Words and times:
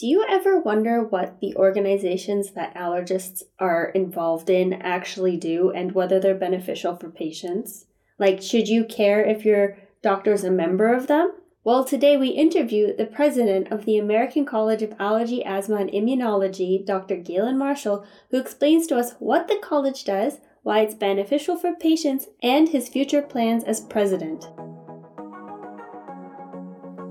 Do 0.00 0.06
you 0.06 0.24
ever 0.26 0.58
wonder 0.58 1.02
what 1.04 1.40
the 1.42 1.54
organizations 1.56 2.52
that 2.52 2.74
allergists 2.74 3.42
are 3.58 3.90
involved 3.90 4.48
in 4.48 4.72
actually 4.72 5.36
do 5.36 5.72
and 5.72 5.92
whether 5.92 6.18
they're 6.18 6.34
beneficial 6.34 6.96
for 6.96 7.10
patients? 7.10 7.84
Like, 8.18 8.40
should 8.40 8.66
you 8.66 8.86
care 8.86 9.22
if 9.22 9.44
your 9.44 9.76
doctor's 10.02 10.42
a 10.42 10.50
member 10.50 10.94
of 10.94 11.06
them? 11.06 11.34
Well, 11.64 11.84
today 11.84 12.16
we 12.16 12.28
interview 12.28 12.96
the 12.96 13.04
president 13.04 13.70
of 13.70 13.84
the 13.84 13.98
American 13.98 14.46
College 14.46 14.80
of 14.82 14.94
Allergy, 14.98 15.44
Asthma, 15.44 15.76
and 15.76 15.90
Immunology, 15.90 16.82
Dr. 16.82 17.16
Gailen 17.16 17.58
Marshall, 17.58 18.06
who 18.30 18.38
explains 18.38 18.86
to 18.86 18.96
us 18.96 19.16
what 19.18 19.48
the 19.48 19.60
college 19.62 20.04
does, 20.04 20.38
why 20.62 20.80
it's 20.80 20.94
beneficial 20.94 21.58
for 21.58 21.74
patients, 21.74 22.26
and 22.42 22.70
his 22.70 22.88
future 22.88 23.20
plans 23.20 23.64
as 23.64 23.80
president. 23.80 24.46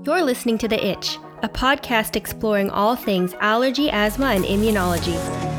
You're 0.04 0.24
listening 0.24 0.58
to 0.58 0.66
The 0.66 0.84
Itch, 0.84 1.18
a 1.42 1.48
podcast 1.48 2.16
exploring 2.16 2.70
all 2.70 2.96
things 2.96 3.34
allergy, 3.40 3.90
asthma, 3.90 4.26
and 4.26 4.44
immunology. 4.44 5.49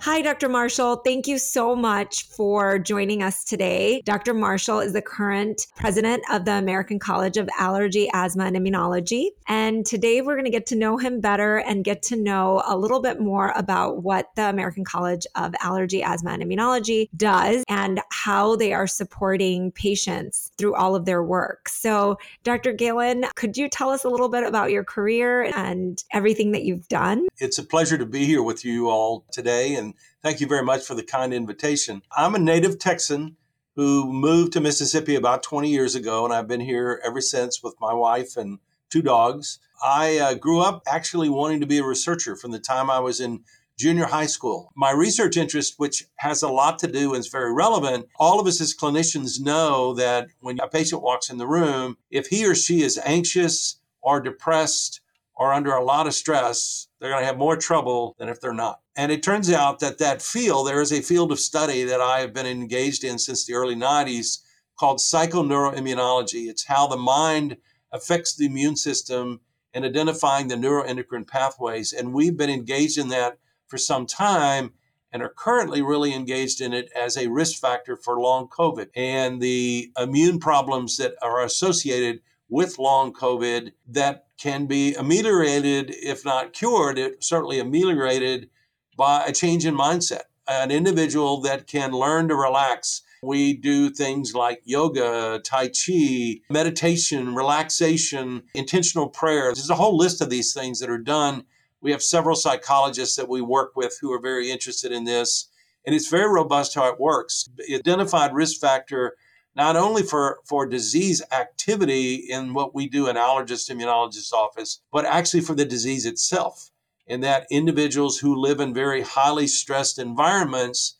Hi, 0.00 0.22
Dr. 0.22 0.48
Marshall. 0.48 0.96
Thank 0.96 1.26
you 1.26 1.38
so 1.38 1.74
much 1.74 2.22
for 2.28 2.78
joining 2.78 3.20
us 3.20 3.42
today. 3.42 4.00
Dr. 4.04 4.32
Marshall 4.32 4.78
is 4.78 4.92
the 4.92 5.02
current 5.02 5.66
president 5.74 6.22
of 6.30 6.44
the 6.44 6.52
American 6.52 7.00
College 7.00 7.36
of 7.36 7.48
Allergy, 7.58 8.08
Asthma, 8.14 8.44
and 8.44 8.56
Immunology. 8.56 9.30
And 9.48 9.84
today 9.84 10.20
we're 10.20 10.36
going 10.36 10.44
to 10.44 10.52
get 10.52 10.66
to 10.66 10.76
know 10.76 10.98
him 10.98 11.20
better 11.20 11.58
and 11.58 11.82
get 11.84 12.02
to 12.04 12.16
know 12.16 12.62
a 12.66 12.76
little 12.76 13.02
bit 13.02 13.20
more 13.20 13.52
about 13.56 14.04
what 14.04 14.30
the 14.36 14.48
American 14.48 14.84
College 14.84 15.26
of 15.34 15.52
Allergy, 15.60 16.00
Asthma, 16.00 16.30
and 16.30 16.44
Immunology 16.44 17.08
does 17.16 17.64
and 17.68 18.00
how 18.12 18.54
they 18.54 18.72
are 18.72 18.86
supporting 18.86 19.72
patients 19.72 20.52
through 20.58 20.76
all 20.76 20.94
of 20.94 21.06
their 21.06 21.24
work. 21.24 21.68
So, 21.68 22.18
Dr. 22.44 22.72
Gailen, 22.72 23.24
could 23.34 23.56
you 23.56 23.68
tell 23.68 23.90
us 23.90 24.04
a 24.04 24.08
little 24.08 24.28
bit 24.28 24.44
about 24.44 24.70
your 24.70 24.84
career 24.84 25.50
and 25.56 26.02
everything 26.12 26.52
that 26.52 26.62
you've 26.62 26.88
done? 26.88 27.26
It's 27.38 27.58
a 27.58 27.64
pleasure 27.64 27.98
to 27.98 28.06
be 28.06 28.24
here 28.24 28.44
with 28.44 28.64
you 28.64 28.88
all 28.88 29.24
today. 29.32 29.74
And 29.74 29.94
thank 30.22 30.40
you 30.40 30.46
very 30.46 30.62
much 30.64 30.84
for 30.84 30.94
the 30.94 31.02
kind 31.02 31.32
invitation. 31.32 32.02
I'm 32.16 32.34
a 32.34 32.38
native 32.38 32.78
Texan 32.78 33.36
who 33.76 34.12
moved 34.12 34.52
to 34.54 34.60
Mississippi 34.60 35.14
about 35.14 35.42
20 35.42 35.68
years 35.68 35.94
ago, 35.94 36.24
and 36.24 36.34
I've 36.34 36.48
been 36.48 36.60
here 36.60 37.00
ever 37.04 37.20
since 37.20 37.62
with 37.62 37.74
my 37.80 37.94
wife 37.94 38.36
and 38.36 38.58
two 38.90 39.02
dogs. 39.02 39.60
I 39.82 40.18
uh, 40.18 40.34
grew 40.34 40.60
up 40.60 40.82
actually 40.86 41.28
wanting 41.28 41.60
to 41.60 41.66
be 41.66 41.78
a 41.78 41.84
researcher 41.84 42.34
from 42.34 42.50
the 42.50 42.58
time 42.58 42.90
I 42.90 42.98
was 42.98 43.20
in 43.20 43.44
junior 43.78 44.06
high 44.06 44.26
school. 44.26 44.72
My 44.74 44.90
research 44.90 45.36
interest, 45.36 45.74
which 45.76 46.04
has 46.16 46.42
a 46.42 46.48
lot 46.48 46.80
to 46.80 46.88
do 46.88 47.14
and 47.14 47.20
is 47.20 47.28
very 47.28 47.54
relevant, 47.54 48.06
all 48.18 48.40
of 48.40 48.46
us 48.46 48.60
as 48.60 48.74
clinicians 48.74 49.40
know 49.40 49.94
that 49.94 50.26
when 50.40 50.58
a 50.60 50.68
patient 50.68 51.00
walks 51.00 51.30
in 51.30 51.38
the 51.38 51.46
room, 51.46 51.96
if 52.10 52.26
he 52.26 52.44
or 52.44 52.56
she 52.56 52.82
is 52.82 53.00
anxious 53.04 53.80
or 54.02 54.20
depressed 54.20 55.00
or 55.38 55.54
under 55.54 55.72
a 55.72 55.84
lot 55.84 56.08
of 56.08 56.14
stress, 56.14 56.88
they're 57.00 57.10
going 57.10 57.22
to 57.22 57.26
have 57.26 57.38
more 57.38 57.56
trouble 57.56 58.16
than 58.18 58.28
if 58.28 58.40
they're 58.40 58.52
not. 58.52 58.80
And 58.96 59.12
it 59.12 59.22
turns 59.22 59.50
out 59.50 59.78
that 59.78 59.98
that 59.98 60.20
field, 60.20 60.66
there 60.66 60.82
is 60.82 60.92
a 60.92 61.00
field 61.00 61.30
of 61.30 61.38
study 61.38 61.84
that 61.84 62.00
I 62.00 62.18
have 62.18 62.34
been 62.34 62.44
engaged 62.44 63.04
in 63.04 63.20
since 63.20 63.46
the 63.46 63.54
early 63.54 63.76
90s 63.76 64.40
called 64.78 64.98
psychoneuroimmunology. 64.98 66.48
It's 66.48 66.66
how 66.66 66.88
the 66.88 66.96
mind 66.96 67.56
affects 67.92 68.34
the 68.34 68.46
immune 68.46 68.74
system 68.76 69.40
and 69.72 69.84
identifying 69.84 70.48
the 70.48 70.56
neuroendocrine 70.56 71.28
pathways. 71.28 71.92
And 71.92 72.12
we've 72.12 72.36
been 72.36 72.50
engaged 72.50 72.98
in 72.98 73.08
that 73.08 73.38
for 73.68 73.78
some 73.78 74.06
time 74.06 74.72
and 75.12 75.22
are 75.22 75.32
currently 75.34 75.82
really 75.82 76.12
engaged 76.12 76.60
in 76.60 76.72
it 76.72 76.90
as 76.96 77.16
a 77.16 77.28
risk 77.28 77.60
factor 77.60 77.96
for 77.96 78.20
long 78.20 78.48
COVID 78.48 78.88
and 78.96 79.40
the 79.40 79.92
immune 79.96 80.40
problems 80.40 80.96
that 80.96 81.14
are 81.22 81.42
associated 81.44 82.20
with 82.48 82.78
long 82.78 83.12
COVID 83.12 83.72
that 83.86 84.27
can 84.38 84.66
be 84.66 84.94
ameliorated, 84.94 85.94
if 85.94 86.24
not 86.24 86.52
cured, 86.52 86.98
it 86.98 87.22
certainly 87.22 87.58
ameliorated 87.58 88.48
by 88.96 89.24
a 89.26 89.32
change 89.32 89.66
in 89.66 89.76
mindset. 89.76 90.22
An 90.46 90.70
individual 90.70 91.42
that 91.42 91.66
can 91.66 91.92
learn 91.92 92.28
to 92.28 92.34
relax. 92.34 93.02
We 93.22 93.52
do 93.52 93.90
things 93.90 94.34
like 94.34 94.62
yoga, 94.64 95.40
Tai 95.44 95.68
Chi, 95.68 96.40
meditation, 96.48 97.34
relaxation, 97.34 98.44
intentional 98.54 99.08
prayer. 99.08 99.52
There's 99.52 99.68
a 99.68 99.74
whole 99.74 99.96
list 99.96 100.22
of 100.22 100.30
these 100.30 100.54
things 100.54 100.80
that 100.80 100.88
are 100.88 100.96
done. 100.96 101.44
We 101.80 101.90
have 101.90 102.02
several 102.02 102.34
psychologists 102.34 103.16
that 103.16 103.28
we 103.28 103.42
work 103.42 103.76
with 103.76 103.98
who 104.00 104.12
are 104.12 104.20
very 104.20 104.50
interested 104.50 104.90
in 104.90 105.04
this. 105.04 105.50
And 105.84 105.94
it's 105.94 106.08
very 106.08 106.32
robust 106.32 106.74
how 106.74 106.88
it 106.88 107.00
works. 107.00 107.48
Identified 107.72 108.34
risk 108.34 108.60
factor 108.60 109.16
not 109.58 109.74
only 109.74 110.04
for, 110.04 110.38
for 110.44 110.66
disease 110.66 111.20
activity 111.32 112.14
in 112.14 112.54
what 112.54 112.76
we 112.76 112.88
do 112.88 113.08
in 113.08 113.16
allergist 113.16 113.68
immunologist 113.68 114.32
office, 114.32 114.80
but 114.92 115.04
actually 115.04 115.40
for 115.40 115.56
the 115.56 115.64
disease 115.64 116.06
itself. 116.06 116.70
And 117.08 117.24
that 117.24 117.48
individuals 117.50 118.18
who 118.18 118.36
live 118.36 118.60
in 118.60 118.72
very 118.72 119.02
highly 119.02 119.48
stressed 119.48 119.98
environments, 119.98 120.94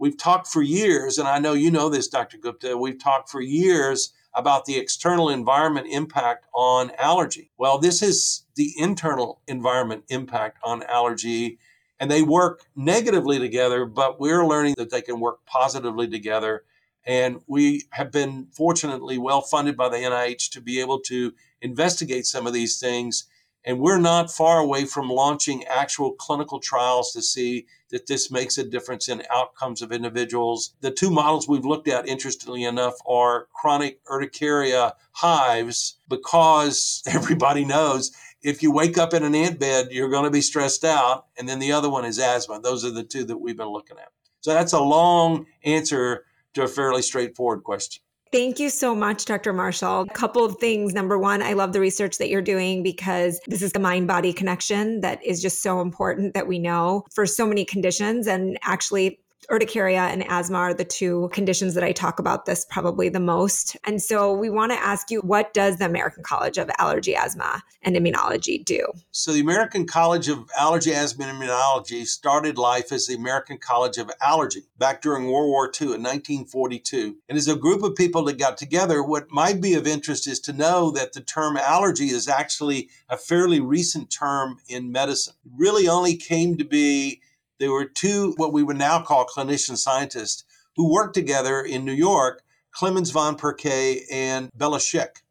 we've 0.00 0.18
talked 0.18 0.48
for 0.48 0.60
years, 0.60 1.18
and 1.18 1.28
I 1.28 1.38
know 1.38 1.52
you 1.52 1.70
know 1.70 1.88
this, 1.88 2.08
Dr. 2.08 2.36
Gupta, 2.36 2.76
we've 2.76 3.00
talked 3.00 3.30
for 3.30 3.40
years 3.40 4.12
about 4.34 4.64
the 4.64 4.76
external 4.76 5.28
environment 5.28 5.86
impact 5.88 6.46
on 6.52 6.90
allergy. 6.98 7.52
Well, 7.58 7.78
this 7.78 8.02
is 8.02 8.44
the 8.56 8.72
internal 8.76 9.40
environment 9.46 10.04
impact 10.08 10.58
on 10.64 10.82
allergy, 10.84 11.58
and 12.00 12.10
they 12.10 12.22
work 12.22 12.64
negatively 12.74 13.38
together, 13.38 13.84
but 13.84 14.18
we're 14.18 14.44
learning 14.44 14.74
that 14.78 14.90
they 14.90 15.02
can 15.02 15.20
work 15.20 15.46
positively 15.46 16.08
together 16.08 16.64
and 17.04 17.40
we 17.46 17.84
have 17.90 18.10
been 18.10 18.48
fortunately 18.52 19.18
well 19.18 19.40
funded 19.40 19.76
by 19.76 19.88
the 19.88 19.96
NIH 19.96 20.50
to 20.50 20.60
be 20.60 20.80
able 20.80 21.00
to 21.00 21.32
investigate 21.60 22.26
some 22.26 22.46
of 22.46 22.52
these 22.52 22.78
things. 22.78 23.24
And 23.64 23.78
we're 23.78 23.98
not 23.98 24.30
far 24.30 24.58
away 24.58 24.86
from 24.86 25.10
launching 25.10 25.64
actual 25.64 26.12
clinical 26.12 26.60
trials 26.60 27.12
to 27.12 27.20
see 27.20 27.66
that 27.90 28.06
this 28.06 28.30
makes 28.30 28.56
a 28.56 28.64
difference 28.64 29.08
in 29.08 29.22
outcomes 29.30 29.82
of 29.82 29.92
individuals. 29.92 30.72
The 30.80 30.90
two 30.90 31.10
models 31.10 31.46
we've 31.46 31.66
looked 31.66 31.88
at, 31.88 32.08
interestingly 32.08 32.64
enough, 32.64 32.94
are 33.06 33.48
chronic 33.52 34.00
urticaria 34.10 34.94
hives, 35.12 35.96
because 36.08 37.02
everybody 37.06 37.64
knows 37.64 38.12
if 38.42 38.62
you 38.62 38.72
wake 38.72 38.96
up 38.96 39.12
in 39.12 39.22
an 39.22 39.34
ant 39.34 39.58
bed, 39.58 39.88
you're 39.90 40.08
going 40.08 40.24
to 40.24 40.30
be 40.30 40.40
stressed 40.40 40.84
out. 40.84 41.26
And 41.36 41.48
then 41.48 41.58
the 41.58 41.72
other 41.72 41.90
one 41.90 42.04
is 42.04 42.18
asthma. 42.18 42.60
Those 42.60 42.84
are 42.84 42.90
the 42.90 43.04
two 43.04 43.24
that 43.24 43.36
we've 43.36 43.56
been 43.56 43.68
looking 43.68 43.98
at. 43.98 44.08
So 44.40 44.54
that's 44.54 44.72
a 44.72 44.80
long 44.80 45.46
answer 45.64 46.24
to 46.54 46.62
a 46.62 46.68
fairly 46.68 47.02
straightforward 47.02 47.62
question. 47.64 48.02
Thank 48.32 48.60
you 48.60 48.70
so 48.70 48.94
much, 48.94 49.24
Dr. 49.24 49.52
Marshall. 49.52 50.02
A 50.02 50.06
couple 50.14 50.44
of 50.44 50.56
things. 50.58 50.94
Number 50.94 51.18
one, 51.18 51.42
I 51.42 51.54
love 51.54 51.72
the 51.72 51.80
research 51.80 52.18
that 52.18 52.28
you're 52.28 52.40
doing 52.40 52.84
because 52.84 53.40
this 53.48 53.60
is 53.60 53.72
the 53.72 53.80
mind 53.80 54.06
body 54.06 54.32
connection 54.32 55.00
that 55.00 55.24
is 55.24 55.42
just 55.42 55.62
so 55.64 55.80
important 55.80 56.34
that 56.34 56.46
we 56.46 56.60
know 56.60 57.04
for 57.12 57.26
so 57.26 57.44
many 57.44 57.64
conditions. 57.64 58.28
And 58.28 58.56
actually, 58.62 59.18
urticaria 59.50 60.02
and 60.02 60.24
asthma 60.28 60.58
are 60.58 60.74
the 60.74 60.84
two 60.84 61.28
conditions 61.32 61.74
that 61.74 61.84
I 61.84 61.92
talk 61.92 62.18
about 62.18 62.46
this 62.46 62.66
probably 62.68 63.08
the 63.08 63.20
most. 63.20 63.76
And 63.84 64.02
so 64.02 64.32
we 64.32 64.50
want 64.50 64.72
to 64.72 64.78
ask 64.78 65.10
you 65.10 65.20
what 65.20 65.54
does 65.54 65.78
the 65.78 65.86
American 65.86 66.22
College 66.22 66.58
of 66.58 66.70
Allergy, 66.78 67.14
Asthma, 67.14 67.62
and 67.82 67.96
Immunology 67.96 68.64
do? 68.64 68.86
So 69.10 69.32
the 69.32 69.40
American 69.40 69.86
College 69.86 70.28
of 70.28 70.50
Allergy, 70.58 70.92
Asthma, 70.92 71.26
and 71.26 71.42
Immunology 71.42 72.06
started 72.06 72.58
life 72.58 72.92
as 72.92 73.06
the 73.06 73.14
American 73.14 73.58
College 73.58 73.98
of 73.98 74.10
Allergy 74.20 74.62
back 74.78 75.02
during 75.02 75.30
World 75.30 75.48
War 75.48 75.66
II 75.66 75.94
in 75.94 76.02
1942. 76.02 77.16
And 77.28 77.38
as 77.38 77.48
a 77.48 77.56
group 77.56 77.82
of 77.82 77.94
people 77.94 78.24
that 78.24 78.38
got 78.38 78.58
together, 78.58 79.02
what 79.02 79.30
might 79.30 79.60
be 79.60 79.74
of 79.74 79.86
interest 79.86 80.26
is 80.26 80.40
to 80.40 80.52
know 80.52 80.90
that 80.92 81.12
the 81.12 81.20
term 81.20 81.56
allergy 81.56 82.08
is 82.08 82.28
actually 82.28 82.88
a 83.08 83.16
fairly 83.16 83.60
recent 83.60 84.10
term 84.10 84.58
in 84.68 84.92
medicine. 84.92 85.34
It 85.44 85.52
really 85.56 85.88
only 85.88 86.16
came 86.16 86.56
to 86.58 86.64
be 86.64 87.20
there 87.60 87.70
were 87.70 87.84
two, 87.84 88.32
what 88.38 88.52
we 88.52 88.62
would 88.62 88.78
now 88.78 89.00
call 89.02 89.26
clinician 89.26 89.76
scientists, 89.76 90.44
who 90.76 90.92
worked 90.92 91.14
together 91.14 91.60
in 91.60 91.84
New 91.84 91.92
York, 91.92 92.42
Clemens 92.72 93.10
von 93.10 93.36
Pirquet 93.36 94.02
and 94.10 94.48
Bela 94.54 94.78
Schick. 94.78 95.22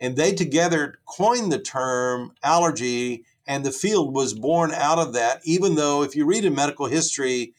And 0.00 0.16
they 0.16 0.34
together 0.34 0.94
coined 1.06 1.52
the 1.52 1.58
term 1.58 2.32
allergy, 2.42 3.24
and 3.46 3.64
the 3.64 3.72
field 3.72 4.14
was 4.14 4.34
born 4.34 4.72
out 4.72 4.98
of 4.98 5.12
that, 5.12 5.42
even 5.44 5.74
though 5.74 6.02
if 6.02 6.16
you 6.16 6.24
read 6.24 6.44
in 6.44 6.54
medical 6.54 6.86
history, 6.86 7.54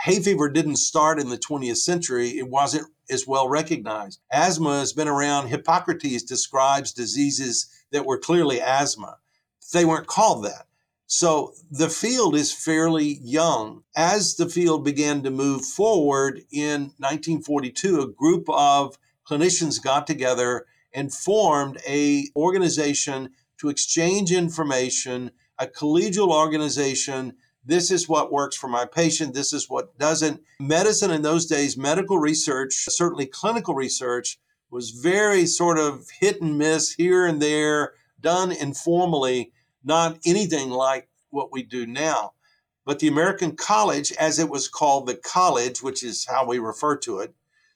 hay 0.00 0.20
fever 0.20 0.48
didn't 0.48 0.76
start 0.76 1.20
in 1.20 1.28
the 1.28 1.38
20th 1.38 1.76
century, 1.76 2.30
it 2.38 2.48
wasn't 2.48 2.88
as 3.10 3.26
well 3.26 3.48
recognized. 3.48 4.20
Asthma 4.32 4.78
has 4.78 4.92
been 4.92 5.08
around. 5.08 5.48
Hippocrates 5.48 6.22
describes 6.22 6.92
diseases 6.92 7.68
that 7.90 8.06
were 8.06 8.18
clearly 8.18 8.60
asthma. 8.60 9.18
They 9.72 9.84
weren't 9.84 10.06
called 10.06 10.44
that. 10.44 10.67
So 11.10 11.54
the 11.70 11.88
field 11.88 12.36
is 12.36 12.52
fairly 12.52 13.18
young. 13.22 13.82
As 13.96 14.36
the 14.36 14.46
field 14.46 14.84
began 14.84 15.22
to 15.22 15.30
move 15.30 15.64
forward 15.64 16.42
in 16.52 16.92
1942, 16.98 18.00
a 18.02 18.06
group 18.06 18.44
of 18.50 18.98
clinicians 19.26 19.82
got 19.82 20.06
together 20.06 20.66
and 20.92 21.12
formed 21.12 21.78
a 21.88 22.26
organization 22.36 23.30
to 23.58 23.70
exchange 23.70 24.32
information, 24.32 25.30
a 25.58 25.66
collegial 25.66 26.30
organization. 26.30 27.36
This 27.64 27.90
is 27.90 28.06
what 28.06 28.30
works 28.30 28.56
for 28.56 28.68
my 28.68 28.84
patient. 28.84 29.32
This 29.32 29.54
is 29.54 29.68
what 29.70 29.98
doesn't. 29.98 30.42
Medicine 30.60 31.10
in 31.10 31.22
those 31.22 31.46
days, 31.46 31.74
medical 31.74 32.18
research, 32.18 32.74
certainly 32.74 33.24
clinical 33.24 33.74
research, 33.74 34.38
was 34.70 34.90
very 34.90 35.46
sort 35.46 35.78
of 35.78 36.06
hit 36.20 36.42
and 36.42 36.58
miss 36.58 36.92
here 36.92 37.24
and 37.24 37.40
there, 37.40 37.94
done 38.20 38.52
informally, 38.52 39.52
not 39.84 40.18
anything 40.24 40.70
like 40.70 41.08
what 41.30 41.52
we 41.52 41.62
do 41.62 41.86
now. 41.86 42.32
But 42.84 43.00
the 43.00 43.08
American 43.08 43.54
College, 43.54 44.12
as 44.12 44.38
it 44.38 44.48
was 44.48 44.66
called 44.66 45.06
the 45.06 45.14
college, 45.14 45.82
which 45.82 46.02
is 46.02 46.26
how 46.26 46.46
we 46.46 46.58
refer 46.58 46.96
to 46.98 47.18
it, 47.20 47.34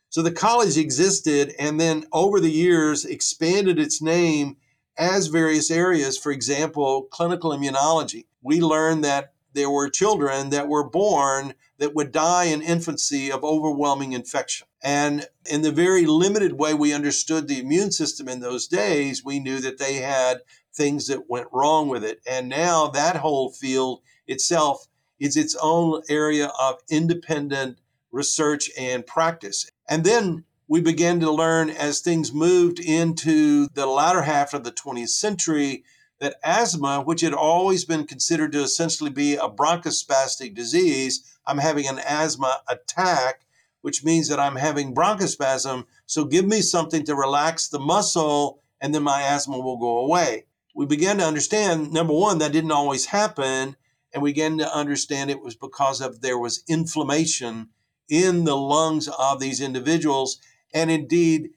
so 0.08 0.20
the 0.20 0.31
college 0.31 0.76
existed 0.76 1.54
and 1.58 1.81
then 1.81 2.04
over 2.12 2.38
the 2.38 2.50
years 2.50 3.06
expanded 3.06 3.78
its 3.78 4.02
name 4.02 4.58
as 4.99 5.28
various 5.28 5.70
areas. 5.70 6.19
For 6.19 6.31
example, 6.31 7.04
clinical 7.10 7.50
immunology. 7.50 8.26
We 8.43 8.60
learned 8.60 9.05
that 9.05 9.32
there 9.55 9.70
were 9.70 9.88
children 9.88 10.50
that 10.50 10.69
were 10.69 10.88
born 10.88 11.55
that 11.78 11.94
would 11.94 12.12
die 12.12 12.44
in 12.44 12.62
infancy 12.62 13.32
of 13.32 13.43
overwhelming 13.43 14.12
infection. 14.12 14.66
And 14.82 15.26
in 15.50 15.62
the 15.62 15.72
very 15.72 16.06
limited 16.06 16.55
way 16.55 16.75
we 16.75 16.93
understood 16.93 17.48
the 17.48 17.60
immune 17.60 17.93
system 17.93 18.28
in 18.28 18.40
those 18.40 18.66
days, 18.66 19.25
we 19.25 19.40
knew 19.40 19.60
that 19.60 19.78
they 19.78 19.94
had 19.94 20.43
things 20.74 21.06
that 21.06 21.28
went 21.28 21.48
wrong 21.52 21.88
with 21.88 22.04
it. 22.04 22.20
And 22.26 22.48
now 22.48 22.88
that 22.88 23.16
whole 23.16 23.50
field 23.50 24.02
itself 24.26 24.86
is 25.19 25.36
its 25.36 25.56
own 25.62 26.02
area 26.08 26.50
of 26.60 26.80
independent 26.90 27.78
research 28.10 28.70
and 28.78 29.06
practice. 29.06 29.70
And 29.88 30.04
then 30.04 30.44
we 30.69 30.80
began 30.80 31.20
to 31.20 31.30
learn 31.30 31.70
as 31.70 32.00
things 32.00 32.32
moved 32.32 32.78
into 32.78 33.69
the 33.74 33.86
latter 33.86 34.22
half 34.22 34.54
of 34.54 34.64
the 34.64 34.72
20th 34.72 35.10
century 35.10 35.84
that 36.20 36.36
asthma, 36.44 37.02
which 37.02 37.20
had 37.20 37.34
always 37.34 37.84
been 37.84 38.06
considered 38.06 38.52
to 38.52 38.62
essentially 38.62 39.10
be 39.10 39.34
a 39.34 39.48
bronchospastic 39.48 40.54
disease, 40.54 41.36
I'm 41.46 41.58
having 41.58 41.88
an 41.88 41.98
asthma 41.98 42.60
attack, 42.69 43.44
which 43.80 44.04
means 44.04 44.28
that 44.28 44.38
I'm 44.38 44.56
having 44.56 44.94
bronchospasm. 44.94 45.84
So 46.06 46.24
give 46.24 46.46
me 46.46 46.60
something 46.60 47.04
to 47.06 47.16
relax 47.16 47.69
the 47.69 47.80
muscle, 47.80 48.62
and 48.80 48.94
then 48.94 49.02
my 49.02 49.22
asthma 49.22 49.58
will 49.58 49.78
go 49.78 49.98
away. 49.98 50.46
We 50.74 50.86
began 50.86 51.19
to 51.19 51.24
understand 51.24 51.92
number 51.92 52.14
one, 52.14 52.38
that 52.38 52.52
didn't 52.52 52.72
always 52.72 53.06
happen. 53.06 53.76
And 54.12 54.22
we 54.22 54.30
began 54.30 54.58
to 54.58 54.76
understand 54.76 55.30
it 55.30 55.42
was 55.42 55.56
because 55.56 56.00
of 56.00 56.20
there 56.20 56.38
was 56.38 56.64
inflammation 56.69 57.69
in 58.08 58.44
the 58.44 58.56
lungs 58.56 59.08
of 59.08 59.40
these 59.40 59.60
individuals. 59.60 60.38
And 60.74 60.90
indeed, 60.90 61.50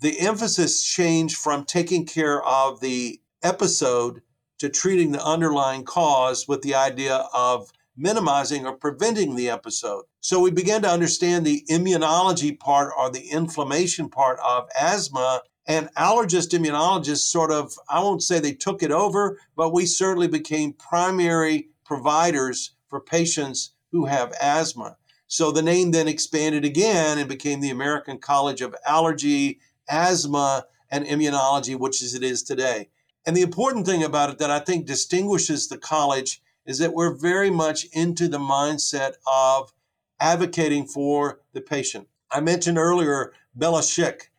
the 0.00 0.18
emphasis 0.18 0.82
changed 0.82 1.36
from 1.36 1.64
taking 1.64 2.06
care 2.06 2.42
of 2.42 2.80
the 2.80 3.20
episode 3.42 4.22
to 4.58 4.68
treating 4.68 5.12
the 5.12 5.24
underlying 5.24 5.84
cause 5.84 6.46
with 6.46 6.62
the 6.62 6.74
idea 6.74 7.26
of 7.32 7.70
minimizing 7.96 8.66
or 8.66 8.76
preventing 8.76 9.36
the 9.36 9.50
episode. 9.50 10.04
So 10.20 10.40
we 10.40 10.50
began 10.50 10.82
to 10.82 10.90
understand 10.90 11.44
the 11.44 11.64
immunology 11.70 12.58
part 12.58 12.92
or 12.96 13.10
the 13.10 13.28
inflammation 13.30 14.08
part 14.08 14.38
of 14.40 14.68
asthma. 14.78 15.42
And 15.70 15.88
allergist 15.94 16.50
immunologists 16.50 17.30
sort 17.30 17.52
of, 17.52 17.78
I 17.88 18.00
won't 18.00 18.24
say 18.24 18.40
they 18.40 18.54
took 18.54 18.82
it 18.82 18.90
over, 18.90 19.38
but 19.54 19.72
we 19.72 19.86
certainly 19.86 20.26
became 20.26 20.72
primary 20.72 21.68
providers 21.84 22.72
for 22.88 22.98
patients 22.98 23.70
who 23.92 24.06
have 24.06 24.34
asthma. 24.42 24.96
So 25.28 25.52
the 25.52 25.62
name 25.62 25.92
then 25.92 26.08
expanded 26.08 26.64
again 26.64 27.18
and 27.18 27.28
became 27.28 27.60
the 27.60 27.70
American 27.70 28.18
College 28.18 28.62
of 28.62 28.74
Allergy, 28.84 29.60
Asthma, 29.88 30.66
and 30.90 31.06
Immunology, 31.06 31.78
which 31.78 32.02
is 32.02 32.14
it 32.14 32.24
is 32.24 32.42
today. 32.42 32.88
And 33.24 33.36
the 33.36 33.42
important 33.42 33.86
thing 33.86 34.02
about 34.02 34.30
it 34.30 34.38
that 34.38 34.50
I 34.50 34.58
think 34.58 34.86
distinguishes 34.86 35.68
the 35.68 35.78
college 35.78 36.42
is 36.66 36.78
that 36.78 36.94
we're 36.94 37.14
very 37.14 37.48
much 37.48 37.86
into 37.92 38.26
the 38.26 38.40
mindset 38.40 39.12
of 39.32 39.72
advocating 40.18 40.88
for 40.88 41.42
the 41.52 41.60
patient. 41.60 42.08
I 42.28 42.40
mentioned 42.40 42.76
earlier 42.76 43.32
Bela 43.54 43.82
Schick. 43.82 44.29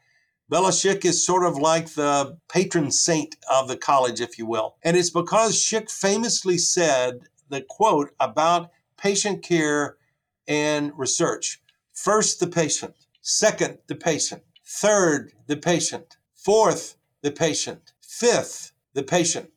Bela 0.51 0.71
Schick 0.71 1.05
is 1.05 1.25
sort 1.25 1.45
of 1.45 1.57
like 1.57 1.93
the 1.93 2.37
patron 2.49 2.91
saint 2.91 3.37
of 3.49 3.69
the 3.69 3.77
college, 3.77 4.19
if 4.19 4.37
you 4.37 4.45
will. 4.45 4.75
And 4.83 4.97
it's 4.97 5.09
because 5.09 5.55
Schick 5.55 5.89
famously 5.89 6.57
said 6.57 7.21
the 7.47 7.61
quote 7.61 8.11
about 8.19 8.69
patient 8.97 9.43
care 9.43 9.95
and 10.49 10.91
research. 10.97 11.61
First, 11.93 12.41
the 12.41 12.47
patient. 12.47 12.95
Second, 13.21 13.77
the 13.87 13.95
patient. 13.95 14.43
Third, 14.67 15.31
the 15.47 15.55
patient. 15.55 16.17
Fourth, 16.35 16.97
the 17.21 17.31
patient. 17.31 17.93
Fifth, 18.01 18.73
the 18.93 19.03
patient. 19.03 19.51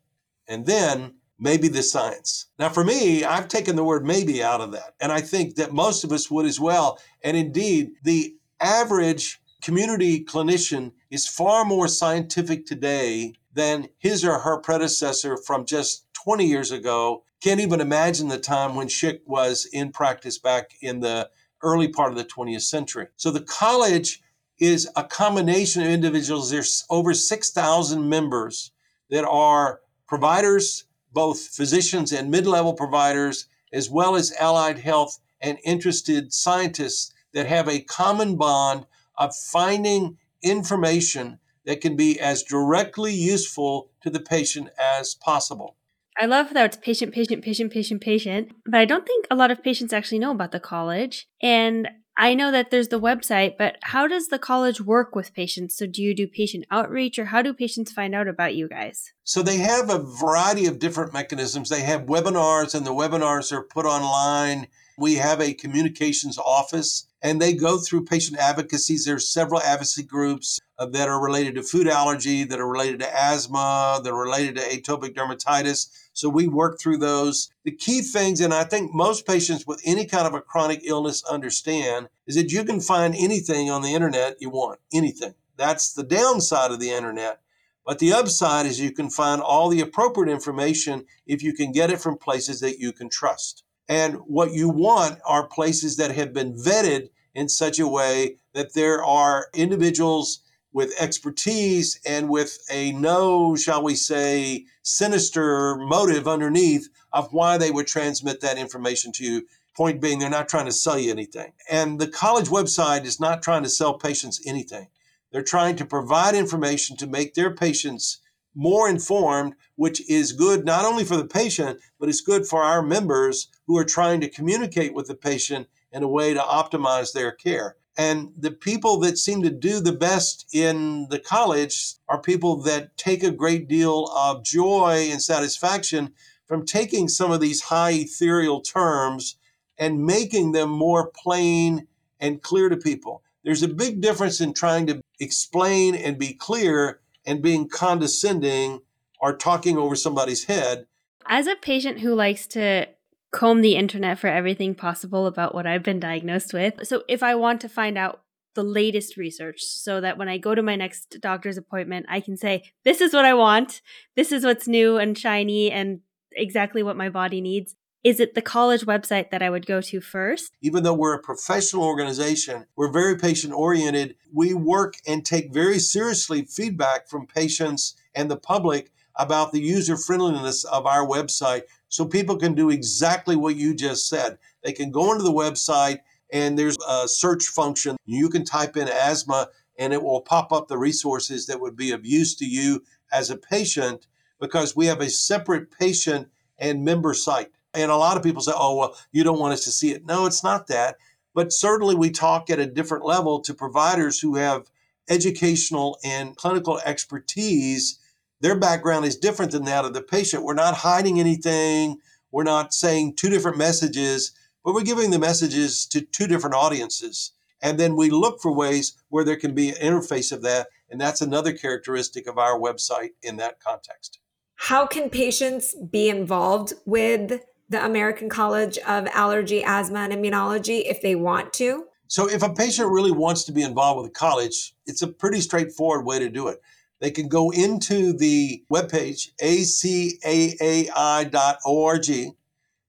And 0.46 0.64
then 0.64 1.14
maybe 1.40 1.66
the 1.66 1.82
science. 1.82 2.46
Now, 2.56 2.68
for 2.68 2.84
me, 2.84 3.24
I've 3.24 3.48
taken 3.48 3.74
the 3.74 3.82
word 3.82 4.06
maybe 4.06 4.44
out 4.44 4.60
of 4.60 4.70
that. 4.70 4.94
And 5.00 5.10
I 5.10 5.22
think 5.22 5.56
that 5.56 5.72
most 5.72 6.04
of 6.04 6.12
us 6.12 6.30
would 6.30 6.46
as 6.46 6.60
well. 6.60 7.00
And 7.20 7.36
indeed, 7.36 7.94
the 8.04 8.36
average 8.60 9.40
community 9.64 10.22
clinician 10.22 10.92
is 11.10 11.26
far 11.26 11.64
more 11.64 11.88
scientific 11.88 12.66
today 12.66 13.32
than 13.54 13.88
his 13.98 14.22
or 14.22 14.40
her 14.40 14.58
predecessor 14.58 15.38
from 15.38 15.64
just 15.64 16.06
20 16.12 16.44
years 16.44 16.70
ago 16.70 17.24
can't 17.42 17.60
even 17.60 17.80
imagine 17.80 18.28
the 18.28 18.38
time 18.38 18.74
when 18.74 18.88
Schick 18.88 19.20
was 19.24 19.66
in 19.72 19.90
practice 19.90 20.38
back 20.38 20.72
in 20.82 21.00
the 21.00 21.30
early 21.62 21.88
part 21.88 22.12
of 22.12 22.18
the 22.18 22.24
20th 22.24 22.62
century. 22.62 23.06
So 23.16 23.30
the 23.30 23.40
college 23.40 24.22
is 24.58 24.88
a 24.96 25.04
combination 25.04 25.82
of 25.82 25.88
individuals. 25.88 26.50
There's 26.50 26.84
over 26.90 27.14
6,000 27.14 28.06
members 28.06 28.70
that 29.08 29.24
are 29.24 29.80
providers, 30.06 30.84
both 31.12 31.40
physicians 31.40 32.12
and 32.12 32.30
mid 32.30 32.46
level 32.46 32.74
providers, 32.74 33.46
as 33.72 33.90
well 33.90 34.14
as 34.14 34.34
allied 34.38 34.78
health 34.78 35.20
and 35.40 35.58
interested 35.64 36.34
scientists 36.34 37.14
that 37.32 37.46
have 37.46 37.68
a 37.68 37.80
common 37.80 38.36
bond 38.36 38.86
of 39.18 39.34
finding 39.34 40.18
information 40.42 41.38
that 41.66 41.80
can 41.80 41.96
be 41.96 42.20
as 42.20 42.42
directly 42.42 43.14
useful 43.14 43.90
to 44.02 44.10
the 44.10 44.20
patient 44.20 44.68
as 44.78 45.14
possible. 45.14 45.76
I 46.20 46.26
love 46.26 46.54
that 46.54 46.66
it's 46.66 46.76
patient, 46.76 47.12
patient, 47.12 47.42
patient, 47.42 47.72
patient, 47.72 48.00
patient. 48.00 48.52
But 48.66 48.80
I 48.80 48.84
don't 48.84 49.06
think 49.06 49.26
a 49.30 49.34
lot 49.34 49.50
of 49.50 49.64
patients 49.64 49.92
actually 49.92 50.20
know 50.20 50.30
about 50.30 50.52
the 50.52 50.60
college. 50.60 51.26
And 51.42 51.88
I 52.16 52.34
know 52.34 52.52
that 52.52 52.70
there's 52.70 52.88
the 52.88 53.00
website, 53.00 53.56
but 53.58 53.76
how 53.82 54.06
does 54.06 54.28
the 54.28 54.38
college 54.38 54.80
work 54.80 55.16
with 55.16 55.34
patients? 55.34 55.76
So, 55.76 55.86
do 55.86 56.00
you 56.00 56.14
do 56.14 56.28
patient 56.28 56.64
outreach 56.70 57.18
or 57.18 57.26
how 57.26 57.42
do 57.42 57.52
patients 57.52 57.90
find 57.90 58.14
out 58.14 58.28
about 58.28 58.54
you 58.54 58.68
guys? 58.68 59.12
So, 59.24 59.42
they 59.42 59.56
have 59.56 59.90
a 59.90 59.98
variety 59.98 60.66
of 60.66 60.78
different 60.78 61.12
mechanisms. 61.12 61.68
They 61.68 61.80
have 61.80 62.02
webinars, 62.02 62.74
and 62.74 62.86
the 62.86 62.94
webinars 62.94 63.50
are 63.50 63.62
put 63.62 63.84
online. 63.84 64.68
We 64.96 65.16
have 65.16 65.40
a 65.40 65.54
communications 65.54 66.38
office, 66.38 67.06
and 67.22 67.40
they 67.40 67.54
go 67.54 67.78
through 67.78 68.04
patient 68.04 68.38
advocacies. 68.38 69.04
There's 69.04 69.28
several 69.28 69.60
advocacy 69.60 70.04
groups 70.04 70.60
that 70.78 71.08
are 71.08 71.22
related 71.22 71.54
to 71.56 71.62
food 71.62 71.88
allergy, 71.88 72.44
that 72.44 72.60
are 72.60 72.68
related 72.68 73.00
to 73.00 73.16
asthma, 73.16 74.00
that 74.02 74.10
are 74.10 74.22
related 74.22 74.56
to 74.56 74.62
atopic 74.62 75.14
dermatitis 75.14 75.88
so 76.14 76.28
we 76.28 76.46
work 76.46 76.80
through 76.80 76.98
those. 76.98 77.50
The 77.64 77.72
key 77.72 78.00
things, 78.00 78.40
and 78.40 78.54
I 78.54 78.64
think 78.64 78.94
most 78.94 79.26
patients 79.26 79.66
with 79.66 79.82
any 79.84 80.06
kind 80.06 80.26
of 80.26 80.34
a 80.34 80.40
chronic 80.40 80.80
illness 80.84 81.24
understand, 81.24 82.08
is 82.26 82.36
that 82.36 82.52
you 82.52 82.64
can 82.64 82.80
find 82.80 83.14
anything 83.16 83.68
on 83.68 83.82
the 83.82 83.94
internet 83.94 84.40
you 84.40 84.48
want, 84.48 84.78
anything. 84.92 85.34
That's 85.56 85.92
the 85.92 86.04
downside 86.04 86.70
of 86.70 86.78
the 86.80 86.90
internet. 86.90 87.40
But 87.84 87.98
the 87.98 88.12
upside 88.12 88.64
is 88.64 88.80
you 88.80 88.92
can 88.92 89.10
find 89.10 89.42
all 89.42 89.68
the 89.68 89.80
appropriate 89.80 90.32
information 90.32 91.04
if 91.26 91.42
you 91.42 91.52
can 91.52 91.72
get 91.72 91.90
it 91.90 92.00
from 92.00 92.16
places 92.16 92.60
that 92.60 92.78
you 92.78 92.92
can 92.92 93.10
trust. 93.10 93.63
And 93.88 94.16
what 94.26 94.52
you 94.52 94.68
want 94.68 95.18
are 95.26 95.46
places 95.46 95.96
that 95.96 96.12
have 96.12 96.32
been 96.32 96.54
vetted 96.54 97.10
in 97.34 97.48
such 97.48 97.78
a 97.78 97.88
way 97.88 98.36
that 98.54 98.74
there 98.74 99.04
are 99.04 99.48
individuals 99.54 100.40
with 100.72 100.94
expertise 101.00 102.00
and 102.04 102.28
with 102.28 102.58
a 102.70 102.92
no, 102.92 103.54
shall 103.54 103.82
we 103.82 103.94
say, 103.94 104.64
sinister 104.82 105.76
motive 105.76 106.26
underneath 106.26 106.88
of 107.12 107.32
why 107.32 107.56
they 107.56 107.70
would 107.70 107.86
transmit 107.86 108.40
that 108.40 108.58
information 108.58 109.12
to 109.12 109.24
you. 109.24 109.46
Point 109.76 110.00
being, 110.00 110.18
they're 110.18 110.30
not 110.30 110.48
trying 110.48 110.66
to 110.66 110.72
sell 110.72 110.98
you 110.98 111.10
anything. 111.10 111.52
And 111.70 112.00
the 112.00 112.08
college 112.08 112.48
website 112.48 113.04
is 113.04 113.20
not 113.20 113.42
trying 113.42 113.62
to 113.64 113.68
sell 113.68 113.94
patients 113.94 114.40
anything. 114.46 114.88
They're 115.30 115.42
trying 115.42 115.76
to 115.76 115.84
provide 115.84 116.34
information 116.34 116.96
to 116.98 117.06
make 117.06 117.34
their 117.34 117.54
patients 117.54 118.20
more 118.54 118.88
informed, 118.88 119.54
which 119.74 120.08
is 120.08 120.32
good 120.32 120.64
not 120.64 120.84
only 120.84 121.04
for 121.04 121.16
the 121.16 121.26
patient, 121.26 121.80
but 121.98 122.08
it's 122.08 122.20
good 122.20 122.46
for 122.46 122.62
our 122.62 122.82
members 122.82 123.48
who 123.66 123.76
are 123.76 123.84
trying 123.84 124.20
to 124.20 124.28
communicate 124.28 124.94
with 124.94 125.06
the 125.06 125.14
patient 125.14 125.68
in 125.92 126.02
a 126.02 126.08
way 126.08 126.34
to 126.34 126.40
optimize 126.40 127.12
their 127.12 127.32
care. 127.32 127.76
And 127.96 128.32
the 128.36 128.50
people 128.50 128.98
that 129.00 129.18
seem 129.18 129.42
to 129.42 129.50
do 129.50 129.80
the 129.80 129.92
best 129.92 130.46
in 130.52 131.06
the 131.10 131.20
college 131.20 131.94
are 132.08 132.20
people 132.20 132.56
that 132.62 132.96
take 132.96 133.22
a 133.22 133.30
great 133.30 133.68
deal 133.68 134.10
of 134.16 134.44
joy 134.44 135.08
and 135.10 135.22
satisfaction 135.22 136.12
from 136.46 136.66
taking 136.66 137.08
some 137.08 137.30
of 137.30 137.40
these 137.40 137.62
high 137.62 137.92
ethereal 137.92 138.60
terms 138.60 139.36
and 139.78 140.04
making 140.04 140.52
them 140.52 140.70
more 140.70 141.10
plain 141.10 141.86
and 142.18 142.42
clear 142.42 142.68
to 142.68 142.76
people. 142.76 143.22
There's 143.44 143.62
a 143.62 143.68
big 143.68 144.00
difference 144.00 144.40
in 144.40 144.54
trying 144.54 144.86
to 144.88 145.00
explain 145.20 145.94
and 145.94 146.18
be 146.18 146.32
clear 146.32 147.00
and 147.26 147.42
being 147.42 147.68
condescending 147.68 148.80
or 149.20 149.36
talking 149.36 149.78
over 149.78 149.94
somebody's 149.94 150.44
head. 150.44 150.86
As 151.26 151.46
a 151.46 151.56
patient 151.56 152.00
who 152.00 152.14
likes 152.14 152.46
to 152.48 152.86
comb 153.34 153.62
the 153.62 153.74
internet 153.74 154.16
for 154.16 154.28
everything 154.28 154.76
possible 154.76 155.26
about 155.26 155.56
what 155.56 155.66
I've 155.66 155.82
been 155.82 155.98
diagnosed 155.98 156.54
with. 156.54 156.86
So 156.86 157.02
if 157.08 157.20
I 157.20 157.34
want 157.34 157.60
to 157.62 157.68
find 157.68 157.98
out 157.98 158.22
the 158.54 158.62
latest 158.62 159.16
research 159.16 159.60
so 159.60 160.00
that 160.00 160.16
when 160.16 160.28
I 160.28 160.38
go 160.38 160.54
to 160.54 160.62
my 160.62 160.76
next 160.76 161.16
doctor's 161.20 161.58
appointment, 161.58 162.06
I 162.08 162.20
can 162.20 162.36
say, 162.36 162.62
this 162.84 163.00
is 163.00 163.12
what 163.12 163.24
I 163.24 163.34
want. 163.34 163.82
This 164.14 164.30
is 164.30 164.44
what's 164.44 164.68
new 164.68 164.98
and 164.98 165.18
shiny 165.18 165.72
and 165.72 165.98
exactly 166.30 166.84
what 166.84 166.96
my 166.96 167.08
body 167.08 167.40
needs. 167.40 167.74
Is 168.04 168.20
it 168.20 168.36
the 168.36 168.42
college 168.42 168.82
website 168.82 169.30
that 169.30 169.42
I 169.42 169.50
would 169.50 169.66
go 169.66 169.80
to 169.80 170.00
first? 170.00 170.52
Even 170.60 170.84
though 170.84 170.94
we're 170.94 171.14
a 171.14 171.22
professional 171.22 171.82
organization, 171.82 172.66
we're 172.76 172.92
very 172.92 173.16
patient 173.16 173.52
oriented. 173.52 174.14
We 174.32 174.54
work 174.54 174.94
and 175.08 175.26
take 175.26 175.52
very 175.52 175.80
seriously 175.80 176.42
feedback 176.42 177.08
from 177.08 177.26
patients 177.26 177.96
and 178.14 178.30
the 178.30 178.36
public 178.36 178.92
about 179.16 179.52
the 179.52 179.60
user 179.60 179.96
friendliness 179.96 180.64
of 180.64 180.86
our 180.86 181.06
website 181.06 181.62
so 181.94 182.04
people 182.04 182.36
can 182.36 182.54
do 182.54 182.70
exactly 182.70 183.36
what 183.36 183.54
you 183.54 183.72
just 183.72 184.08
said. 184.08 184.36
They 184.64 184.72
can 184.72 184.90
go 184.90 185.12
into 185.12 185.22
the 185.22 185.32
website 185.32 186.00
and 186.32 186.58
there's 186.58 186.76
a 186.88 187.06
search 187.06 187.44
function. 187.44 187.96
You 188.04 188.28
can 188.30 188.44
type 188.44 188.76
in 188.76 188.88
asthma 188.88 189.46
and 189.78 189.92
it 189.92 190.02
will 190.02 190.20
pop 190.20 190.50
up 190.52 190.66
the 190.66 190.76
resources 190.76 191.46
that 191.46 191.60
would 191.60 191.76
be 191.76 191.92
of 191.92 192.04
use 192.04 192.34
to 192.34 192.46
you 192.46 192.82
as 193.12 193.30
a 193.30 193.36
patient 193.36 194.08
because 194.40 194.74
we 194.74 194.86
have 194.86 195.00
a 195.00 195.08
separate 195.08 195.70
patient 195.70 196.30
and 196.58 196.84
member 196.84 197.14
site. 197.14 197.52
And 197.72 197.92
a 197.92 197.96
lot 197.96 198.16
of 198.16 198.24
people 198.24 198.42
say, 198.42 198.52
oh, 198.56 198.74
well, 198.74 198.96
you 199.12 199.22
don't 199.22 199.38
want 199.38 199.52
us 199.52 199.62
to 199.62 199.70
see 199.70 199.92
it. 199.92 200.04
No, 200.04 200.26
it's 200.26 200.42
not 200.42 200.66
that. 200.66 200.96
But 201.32 201.52
certainly 201.52 201.94
we 201.94 202.10
talk 202.10 202.50
at 202.50 202.58
a 202.58 202.66
different 202.66 203.04
level 203.04 203.38
to 203.42 203.54
providers 203.54 204.18
who 204.18 204.34
have 204.34 204.68
educational 205.08 205.96
and 206.02 206.34
clinical 206.34 206.80
expertise. 206.84 208.00
Their 208.44 208.58
background 208.58 209.06
is 209.06 209.16
different 209.16 209.50
than 209.50 209.64
that 209.64 209.84
of 209.84 209.94
the 209.94 210.02
patient. 210.02 210.44
We're 210.44 210.54
not 210.54 210.74
hiding 210.74 211.18
anything. 211.18 211.98
We're 212.30 212.44
not 212.44 212.72
saying 212.72 213.16
two 213.16 213.28
different 213.28 213.58
messages 213.58 214.32
but 214.64 214.72
we're 214.74 214.82
giving 214.82 215.10
the 215.10 215.18
messages 215.18 215.86
to 215.86 216.00
two 216.00 216.26
different 216.26 216.56
audiences. 216.56 217.32
And 217.62 217.78
then 217.78 217.96
we 217.96 218.10
look 218.10 218.40
for 218.40 218.52
ways 218.52 218.96
where 219.10 219.24
there 219.24 219.36
can 219.36 219.54
be 219.54 219.68
an 219.68 219.76
interface 219.76 220.32
of 220.32 220.42
that. 220.42 220.68
And 220.90 221.00
that's 221.00 221.20
another 221.20 221.52
characteristic 221.52 222.26
of 222.26 222.38
our 222.38 222.58
website 222.58 223.10
in 223.22 223.36
that 223.36 223.60
context. 223.60 224.18
How 224.56 224.86
can 224.86 225.10
patients 225.10 225.74
be 225.90 226.08
involved 226.08 226.72
with 226.86 227.42
the 227.68 227.84
American 227.84 228.28
College 228.28 228.78
of 228.78 229.06
Allergy, 229.12 229.62
Asthma, 229.62 230.00
and 230.00 230.12
Immunology 230.12 230.82
if 230.86 231.02
they 231.02 231.14
want 231.14 231.52
to? 231.54 231.84
So, 232.06 232.28
if 232.28 232.42
a 232.42 232.52
patient 232.52 232.90
really 232.90 233.10
wants 233.10 233.44
to 233.44 233.52
be 233.52 233.62
involved 233.62 234.02
with 234.02 234.12
the 234.12 234.18
college, 234.18 234.74
it's 234.86 235.02
a 235.02 235.08
pretty 235.08 235.40
straightforward 235.40 236.04
way 236.04 236.18
to 236.18 236.28
do 236.28 236.48
it. 236.48 236.60
They 237.00 237.10
can 237.10 237.28
go 237.28 237.50
into 237.50 238.12
the 238.12 238.64
webpage, 238.70 239.30
acaai.org, 239.42 240.14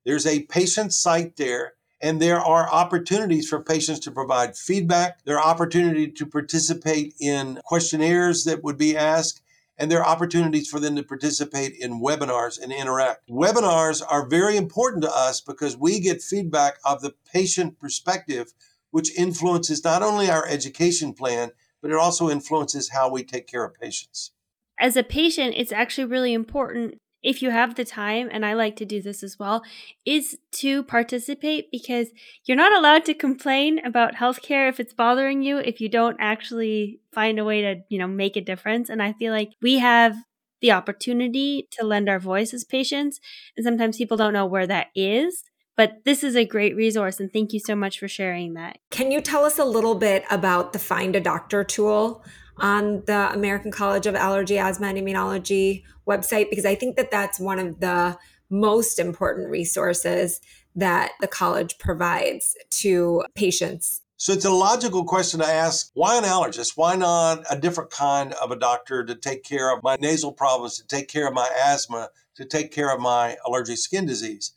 there's 0.05 0.27
a 0.27 0.43
patient 0.43 0.93
site 0.93 1.35
there, 1.35 1.73
and 1.99 2.21
there 2.21 2.39
are 2.39 2.71
opportunities 2.71 3.49
for 3.49 3.63
patients 3.63 3.99
to 4.01 4.11
provide 4.11 4.55
feedback. 4.55 5.23
There 5.25 5.39
are 5.39 5.51
opportunities 5.51 6.13
to 6.19 6.27
participate 6.27 7.15
in 7.19 7.59
questionnaires 7.65 8.43
that 8.43 8.63
would 8.63 8.77
be 8.77 8.95
asked, 8.95 9.41
and 9.79 9.89
there 9.89 10.01
are 10.01 10.07
opportunities 10.07 10.69
for 10.69 10.79
them 10.79 10.95
to 10.95 11.03
participate 11.03 11.73
in 11.73 12.01
webinars 12.01 12.61
and 12.61 12.71
interact. 12.71 13.27
Webinars 13.29 14.03
are 14.07 14.27
very 14.27 14.57
important 14.57 15.03
to 15.03 15.11
us 15.11 15.41
because 15.41 15.75
we 15.75 15.99
get 15.99 16.21
feedback 16.21 16.77
of 16.85 17.01
the 17.01 17.15
patient 17.33 17.79
perspective, 17.79 18.53
which 18.91 19.17
influences 19.17 19.83
not 19.83 20.03
only 20.03 20.29
our 20.29 20.47
education 20.47 21.13
plan, 21.13 21.49
but 21.85 21.91
it 21.91 21.99
also 21.99 22.31
influences 22.31 22.89
how 22.89 23.07
we 23.07 23.23
take 23.23 23.45
care 23.45 23.63
of 23.63 23.75
patients. 23.75 24.31
As 24.79 24.97
a 24.97 25.03
patient, 25.03 25.53
it's 25.55 25.71
actually 25.71 26.05
really 26.05 26.33
important 26.33 26.95
if 27.21 27.43
you 27.43 27.51
have 27.51 27.75
the 27.75 27.85
time, 27.85 28.27
and 28.31 28.43
I 28.43 28.55
like 28.55 28.75
to 28.77 28.85
do 28.85 29.03
this 29.03 29.21
as 29.21 29.37
well, 29.37 29.61
is 30.03 30.35
to 30.53 30.81
participate 30.81 31.69
because 31.71 32.07
you're 32.43 32.57
not 32.57 32.75
allowed 32.75 33.05
to 33.05 33.13
complain 33.13 33.85
about 33.85 34.15
healthcare 34.15 34.67
if 34.67 34.79
it's 34.79 34.95
bothering 34.95 35.43
you 35.43 35.59
if 35.59 35.79
you 35.79 35.87
don't 35.87 36.17
actually 36.19 37.01
find 37.13 37.37
a 37.37 37.45
way 37.45 37.61
to, 37.61 37.75
you 37.89 37.99
know, 37.99 38.07
make 38.07 38.35
a 38.35 38.41
difference. 38.41 38.89
And 38.89 38.99
I 38.99 39.13
feel 39.13 39.31
like 39.31 39.51
we 39.61 39.77
have 39.77 40.15
the 40.61 40.71
opportunity 40.71 41.67
to 41.73 41.85
lend 41.85 42.09
our 42.09 42.19
voice 42.19 42.51
as 42.51 42.63
patients, 42.63 43.19
and 43.55 43.63
sometimes 43.63 43.97
people 43.97 44.17
don't 44.17 44.33
know 44.33 44.47
where 44.47 44.65
that 44.65 44.87
is. 44.95 45.43
But 45.77 46.05
this 46.05 46.23
is 46.23 46.35
a 46.35 46.45
great 46.45 46.75
resource, 46.75 47.19
and 47.19 47.31
thank 47.31 47.51
you 47.51 47.59
so 47.59 47.75
much 47.75 47.99
for 47.99 48.07
sharing 48.07 48.53
that. 48.53 48.79
Can 48.91 49.11
you 49.11 49.21
tell 49.21 49.43
us 49.43 49.59
a 49.59 49.65
little 49.65 49.95
bit 49.95 50.23
about 50.31 50.73
the 50.73 50.79
Find 50.79 51.15
a 51.15 51.19
Doctor 51.19 51.63
tool? 51.63 52.23
on 52.57 53.03
the 53.05 53.31
American 53.33 53.71
College 53.71 54.07
of 54.07 54.15
Allergy, 54.15 54.57
Asthma, 54.57 54.87
and 54.87 54.97
Immunology 54.97 55.83
website 56.07 56.49
because 56.49 56.65
I 56.65 56.75
think 56.75 56.95
that 56.97 57.11
that's 57.11 57.39
one 57.39 57.59
of 57.59 57.79
the 57.79 58.17
most 58.49 58.99
important 58.99 59.49
resources 59.49 60.39
that 60.75 61.11
the 61.19 61.27
college 61.27 61.77
provides 61.77 62.55
to 62.69 63.23
patients. 63.33 64.01
So 64.17 64.31
it's 64.31 64.45
a 64.45 64.51
logical 64.51 65.03
question 65.03 65.41
to 65.41 65.45
ask 65.45 65.91
why 65.93 66.17
an 66.17 66.23
allergist? 66.23 66.73
Why 66.75 66.95
not 66.95 67.43
a 67.49 67.59
different 67.59 67.89
kind 67.89 68.33
of 68.33 68.51
a 68.51 68.55
doctor 68.55 69.03
to 69.03 69.15
take 69.15 69.43
care 69.43 69.75
of 69.75 69.83
my 69.83 69.97
nasal 69.99 70.31
problems, 70.31 70.77
to 70.77 70.87
take 70.87 71.09
care 71.09 71.27
of 71.27 71.33
my 71.33 71.49
asthma, 71.65 72.09
to 72.35 72.45
take 72.45 72.71
care 72.71 72.93
of 72.93 73.01
my 73.01 73.35
allergic 73.45 73.77
skin 73.77 74.05
disease? 74.05 74.53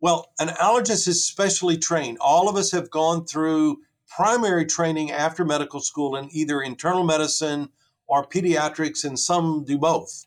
Well, 0.00 0.32
an 0.38 0.48
allergist 0.48 1.08
is 1.08 1.24
specially 1.24 1.78
trained. 1.78 2.18
All 2.20 2.48
of 2.48 2.56
us 2.56 2.70
have 2.72 2.90
gone 2.90 3.24
through 3.24 3.78
primary 4.08 4.66
training 4.66 5.10
after 5.10 5.44
medical 5.44 5.80
school 5.80 6.16
in 6.16 6.28
either 6.32 6.60
internal 6.60 7.02
medicine 7.02 7.70
or 8.06 8.26
pediatrics, 8.26 9.04
and 9.04 9.18
some 9.18 9.64
do 9.64 9.78
both. 9.78 10.26